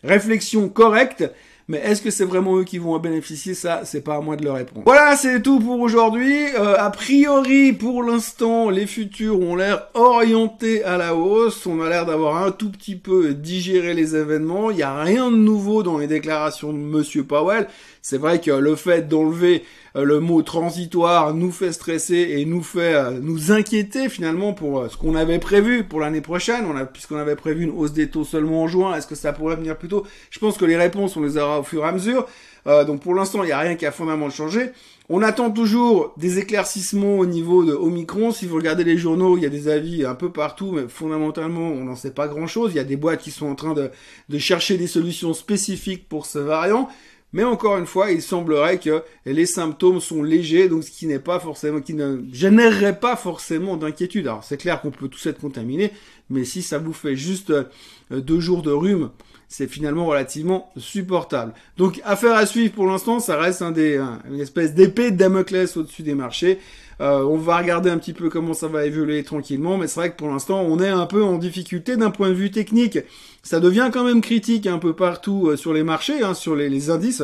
réflexion 0.01 0.69
correcte, 0.69 1.29
Mais 1.69 1.79
est-ce 1.79 2.01
que 2.01 2.12
c'est 2.12 2.24
vraiment 2.24 2.57
eux 2.57 2.63
qui 2.63 2.77
vont 2.77 2.93
en 2.93 3.00
bénéficier? 3.00 3.53
Ça, 3.53 3.81
c'est 3.83 4.00
pas 4.00 4.15
à 4.15 4.21
moi 4.21 4.38
de 4.38 4.43
le 4.45 4.51
répondre. 4.51 4.83
Voilà, 4.86 5.17
c'est 5.17 5.41
tout 5.41 5.59
pour 5.59 5.81
aujourd'hui. 5.81 6.45
Euh, 6.55 6.75
a 6.77 6.89
priori, 6.89 7.74
pour 7.74 8.03
l'instant, 8.03 8.69
les 8.69 8.88
futurs 8.88 9.41
ont 9.41 9.57
l'air 9.57 9.88
orientés 9.93 10.86
à 10.86 10.95
la 10.95 11.13
hausse. 11.13 11.65
On 11.65 11.81
a 11.81 11.89
l'air 11.89 12.05
d'avoir 12.05 12.41
un 12.41 12.51
tout 12.51 12.71
petit 12.71 12.95
peu 12.95 13.33
digéré 13.33 13.93
les 13.93 14.15
événements. 14.15 14.71
Il 14.71 14.77
n'y 14.77 14.83
a 14.83 15.01
rien 15.01 15.29
de 15.29 15.36
nouveau 15.36 15.83
dans 15.83 15.97
les 15.97 16.07
déclarations 16.07 16.71
de 16.71 16.77
Monsieur 16.77 17.25
Powell. 17.25 17.67
C'est 18.10 18.18
vrai 18.18 18.40
que 18.40 18.52
le 18.52 18.78
fait 18.78 19.10
d'enlever 19.10 19.66
euh, 19.98 20.06
le 20.06 20.22
mot 20.22 20.42
transitoire 20.42 21.34
nous 21.34 21.52
fait 21.52 21.74
stresser 21.74 22.36
et 22.38 22.46
nous 22.46 22.64
fait 22.64 22.94
euh, 22.94 23.20
nous 23.22 23.52
inquiéter 23.52 24.08
finalement 24.08 24.54
pour 24.54 24.80
euh, 24.80 24.88
ce 24.88 24.96
qu'on 24.96 25.14
avait 25.14 25.40
prévu 25.40 25.84
pour 25.84 26.00
l'année 26.00 26.22
prochaine. 26.22 26.64
Puisqu'on 26.94 27.18
avait 27.18 27.36
prévu 27.36 27.66
une 27.66 27.72
hausse 27.72 27.92
des 27.92 28.10
taux 28.10 28.24
seulement 28.24 28.64
en 28.64 28.68
juin. 28.70 28.96
Est-ce 28.96 29.08
que 29.08 29.16
ça 29.16 29.34
pourrait 29.34 29.58
venir 29.58 29.78
plus 29.78 29.90
tôt? 29.90 30.06
Je 30.30 30.40
pense 30.40 30.58
que 30.58 30.64
les 30.64 30.78
réponses 30.78 31.18
on 31.18 31.22
les 31.22 31.36
aura 31.36 31.60
au 31.60 31.64
fur 31.64 31.84
et 31.84 31.88
à 31.90 31.92
mesure. 31.92 32.26
donc 32.66 33.02
pour 33.02 33.14
l'instant 33.14 33.44
il 33.44 33.48
n'y 33.48 33.52
a 33.52 33.60
rien 33.60 33.76
qui 33.76 33.86
a 33.86 33.92
fondamentalement 33.92 34.30
changé. 34.30 34.72
On 35.10 35.22
attend 35.22 35.52
toujours 35.52 36.14
des 36.16 36.40
éclaircissements 36.40 37.18
au 37.18 37.26
niveau 37.26 37.66
de 37.66 37.74
Omicron. 37.74 38.32
Si 38.32 38.46
vous 38.46 38.56
regardez 38.56 38.86
les 38.86 38.98
journaux, 38.98 39.36
il 39.36 39.44
y 39.44 39.46
a 39.46 39.50
des 39.50 39.68
avis 39.68 40.06
un 40.06 40.16
peu 40.16 40.32
partout, 40.32 40.72
mais 40.72 40.88
fondamentalement, 40.88 41.70
on 41.70 41.84
n'en 41.84 41.96
sait 41.96 42.12
pas 42.12 42.28
grand-chose. 42.30 42.72
Il 42.74 42.78
y 42.78 42.80
a 42.80 42.86
des 42.86 42.98
boîtes 42.98 43.22
qui 43.22 43.32
sont 43.32 43.48
en 43.48 43.56
train 43.56 43.74
de, 43.74 43.90
de 44.30 44.38
chercher 44.38 44.78
des 44.78 44.88
solutions 44.88 45.34
spécifiques 45.34 46.08
pour 46.08 46.26
ce 46.26 46.40
variant. 46.40 46.90
Mais 47.34 47.43
encore 47.43 47.77
une 47.77 47.86
fois, 47.86 48.12
il 48.12 48.22
semblerait 48.22 48.79
que 48.79 49.03
les 49.25 49.46
symptômes 49.46 50.00
sont 50.00 50.24
légers, 50.24 50.69
donc 50.69 50.84
ce 50.84 50.91
qui 50.91 51.07
n'est 51.07 51.19
pas 51.19 51.39
forcément, 51.39 51.81
qui 51.81 51.93
ne 51.93 52.22
générerait 52.31 53.00
pas 53.00 53.17
forcément 53.17 53.75
d'inquiétude. 53.75 54.27
Alors 54.27 54.43
c'est 54.43 54.57
clair 54.57 54.81
qu'on 54.81 54.91
peut 54.91 55.10
tous 55.10 55.25
être 55.25 55.39
contaminés, 55.39 55.91
mais 56.29 56.46
si 56.46 56.62
ça 56.62 56.77
vous 56.77 56.93
fait 56.93 57.15
juste 57.15 57.50
euh, 57.50 57.65
deux 58.12 58.39
jours 58.39 58.62
de 58.62 58.72
rhume, 58.72 59.10
c'est 59.48 59.68
finalement 59.68 60.06
relativement 60.06 60.72
supportable. 60.77 61.54
Donc 61.77 62.01
affaire 62.04 62.36
à 62.36 62.46
suivre 62.46 62.74
pour 62.74 62.88
l'instant, 62.88 63.20
ça 63.20 63.38
reste 63.38 63.62
une 63.62 64.39
espèce 64.39 64.74
d'épée 64.74 65.12
de 65.12 65.18
Damoclès 65.18 65.77
au-dessus 65.77 66.04
des 66.04 66.16
marchés. 66.16 66.60
Euh, 67.00 67.22
on 67.24 67.38
va 67.38 67.58
regarder 67.58 67.89
un 67.92 67.98
petit 67.98 68.13
peu 68.13 68.30
comment 68.30 68.54
ça 68.54 68.68
va 68.68 68.86
évoluer 68.86 69.24
tranquillement, 69.24 69.77
mais 69.77 69.88
c'est 69.88 70.00
vrai 70.00 70.12
que 70.12 70.18
pour 70.18 70.30
l'instant, 70.30 70.62
on 70.62 70.80
est 70.80 70.89
un 70.89 71.06
peu 71.06 71.24
en 71.24 71.38
difficulté 71.38 71.96
d'un 71.96 72.10
point 72.10 72.30
de 72.30 72.34
vue 72.34 72.50
technique. 72.50 72.98
Ça 73.44 73.60
devient 73.60 73.89
quand 73.94 74.04
même 74.04 74.22
critique 74.22 74.66
un 74.66 74.80
peu 74.80 74.94
partout 74.94 75.50
euh, 75.50 75.58
sur 75.58 75.74
les 75.74 75.84
marchés, 75.84 76.24
hein, 76.24 76.34
sur 76.34 76.56
les, 76.56 76.89
indices. 76.89 77.24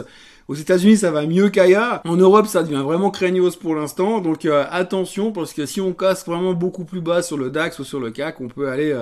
Aux 0.49 0.55
États-Unis, 0.55 0.97
ça 0.97 1.11
va 1.11 1.25
mieux 1.25 1.49
qu'ailleurs. 1.49 2.01
En 2.05 2.17
Europe, 2.17 2.47
ça 2.47 2.63
devient 2.63 2.83
vraiment 2.83 3.09
craignos 3.09 3.55
pour 3.55 3.75
l'instant. 3.75 4.19
Donc 4.19 4.45
euh, 4.45 4.65
attention, 4.69 5.31
parce 5.31 5.53
que 5.53 5.65
si 5.65 5.81
on 5.81 5.93
casse 5.93 6.25
vraiment 6.25 6.53
beaucoup 6.53 6.85
plus 6.85 7.01
bas 7.01 7.23
sur 7.23 7.37
le 7.37 7.49
DAX 7.49 7.79
ou 7.79 7.83
sur 7.83 7.99
le 7.99 8.11
CAC, 8.11 8.41
on 8.41 8.49
peut 8.49 8.69
aller 8.69 8.95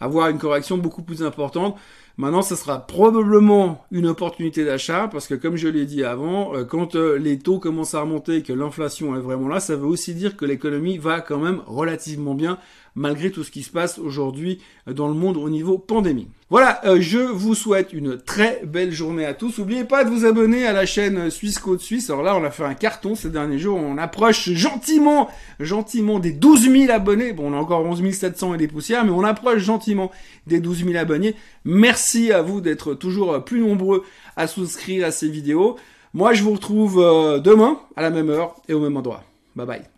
avoir 0.00 0.28
une 0.28 0.38
correction 0.38 0.78
beaucoup 0.78 1.02
plus 1.02 1.22
importante. 1.22 1.76
Maintenant, 2.18 2.42
ce 2.42 2.56
sera 2.56 2.86
probablement 2.86 3.84
une 3.90 4.06
opportunité 4.06 4.64
d'achat 4.64 5.08
parce 5.10 5.26
que, 5.26 5.34
comme 5.34 5.56
je 5.56 5.68
l'ai 5.68 5.86
dit 5.86 6.04
avant, 6.04 6.54
euh, 6.54 6.64
quand 6.64 6.94
euh, 6.94 7.16
les 7.16 7.38
taux 7.38 7.58
commencent 7.58 7.94
à 7.94 8.02
remonter 8.02 8.36
et 8.36 8.42
que 8.42 8.52
l'inflation 8.52 9.16
est 9.16 9.20
vraiment 9.20 9.48
là, 9.48 9.60
ça 9.60 9.76
veut 9.76 9.86
aussi 9.86 10.14
dire 10.14 10.36
que 10.36 10.44
l'économie 10.44 10.98
va 10.98 11.20
quand 11.22 11.38
même 11.38 11.62
relativement 11.66 12.34
bien 12.34 12.58
malgré 12.94 13.30
tout 13.30 13.44
ce 13.44 13.50
qui 13.50 13.62
se 13.62 13.70
passe 13.70 13.98
aujourd'hui 13.98 14.60
dans 14.86 15.08
le 15.08 15.14
monde 15.14 15.36
au 15.36 15.48
niveau 15.48 15.78
pandémie. 15.78 16.28
Voilà, 16.50 16.80
euh, 16.84 17.00
je 17.00 17.18
vous 17.18 17.54
souhaite 17.54 17.94
une 17.94 18.18
très 18.18 18.60
belle 18.66 18.92
journée 18.92 19.24
à 19.24 19.32
tous. 19.32 19.58
N'oubliez 19.58 19.84
pas 19.84 20.04
de 20.04 20.10
vous 20.10 20.26
abonner 20.26 20.66
à 20.66 20.74
la 20.74 20.84
chaîne 20.84 21.30
Suisse 21.30 21.58
Côte 21.58 21.80
Suisse. 21.80 22.10
Alors 22.10 22.22
là, 22.22 22.36
on 22.36 22.44
a 22.44 22.50
fait 22.50 22.64
un 22.64 22.74
carton 22.74 23.14
ces 23.14 23.30
derniers 23.30 23.58
jours. 23.58 23.78
On 23.78 23.96
approche 23.96 24.50
gentiment, 24.50 25.30
gentiment 25.60 26.18
des 26.18 26.32
12 26.32 26.70
000 26.70 26.92
abonnés. 26.92 27.32
Bon, 27.32 27.50
on 27.50 27.56
a 27.56 27.60
encore 27.60 27.86
11 27.86 28.12
700 28.12 28.54
et 28.54 28.58
des 28.58 28.68
poussières, 28.68 29.04
mais 29.04 29.12
on 29.12 29.24
approche 29.24 29.62
gentiment 29.62 30.10
des 30.46 30.60
12 30.60 30.84
000 30.84 30.96
abonnés. 30.96 31.36
Merci 31.64 32.32
à 32.32 32.42
vous 32.42 32.60
d'être 32.60 32.92
toujours 32.92 33.42
plus 33.42 33.60
nombreux 33.60 34.04
à 34.36 34.46
souscrire 34.46 35.06
à 35.06 35.10
ces 35.10 35.28
vidéos. 35.28 35.76
Moi, 36.12 36.34
je 36.34 36.42
vous 36.42 36.52
retrouve 36.52 37.00
euh, 37.00 37.38
demain 37.38 37.80
à 37.96 38.02
la 38.02 38.10
même 38.10 38.28
heure 38.28 38.56
et 38.68 38.74
au 38.74 38.80
même 38.80 38.96
endroit. 38.96 39.24
Bye 39.56 39.66
bye. 39.66 39.91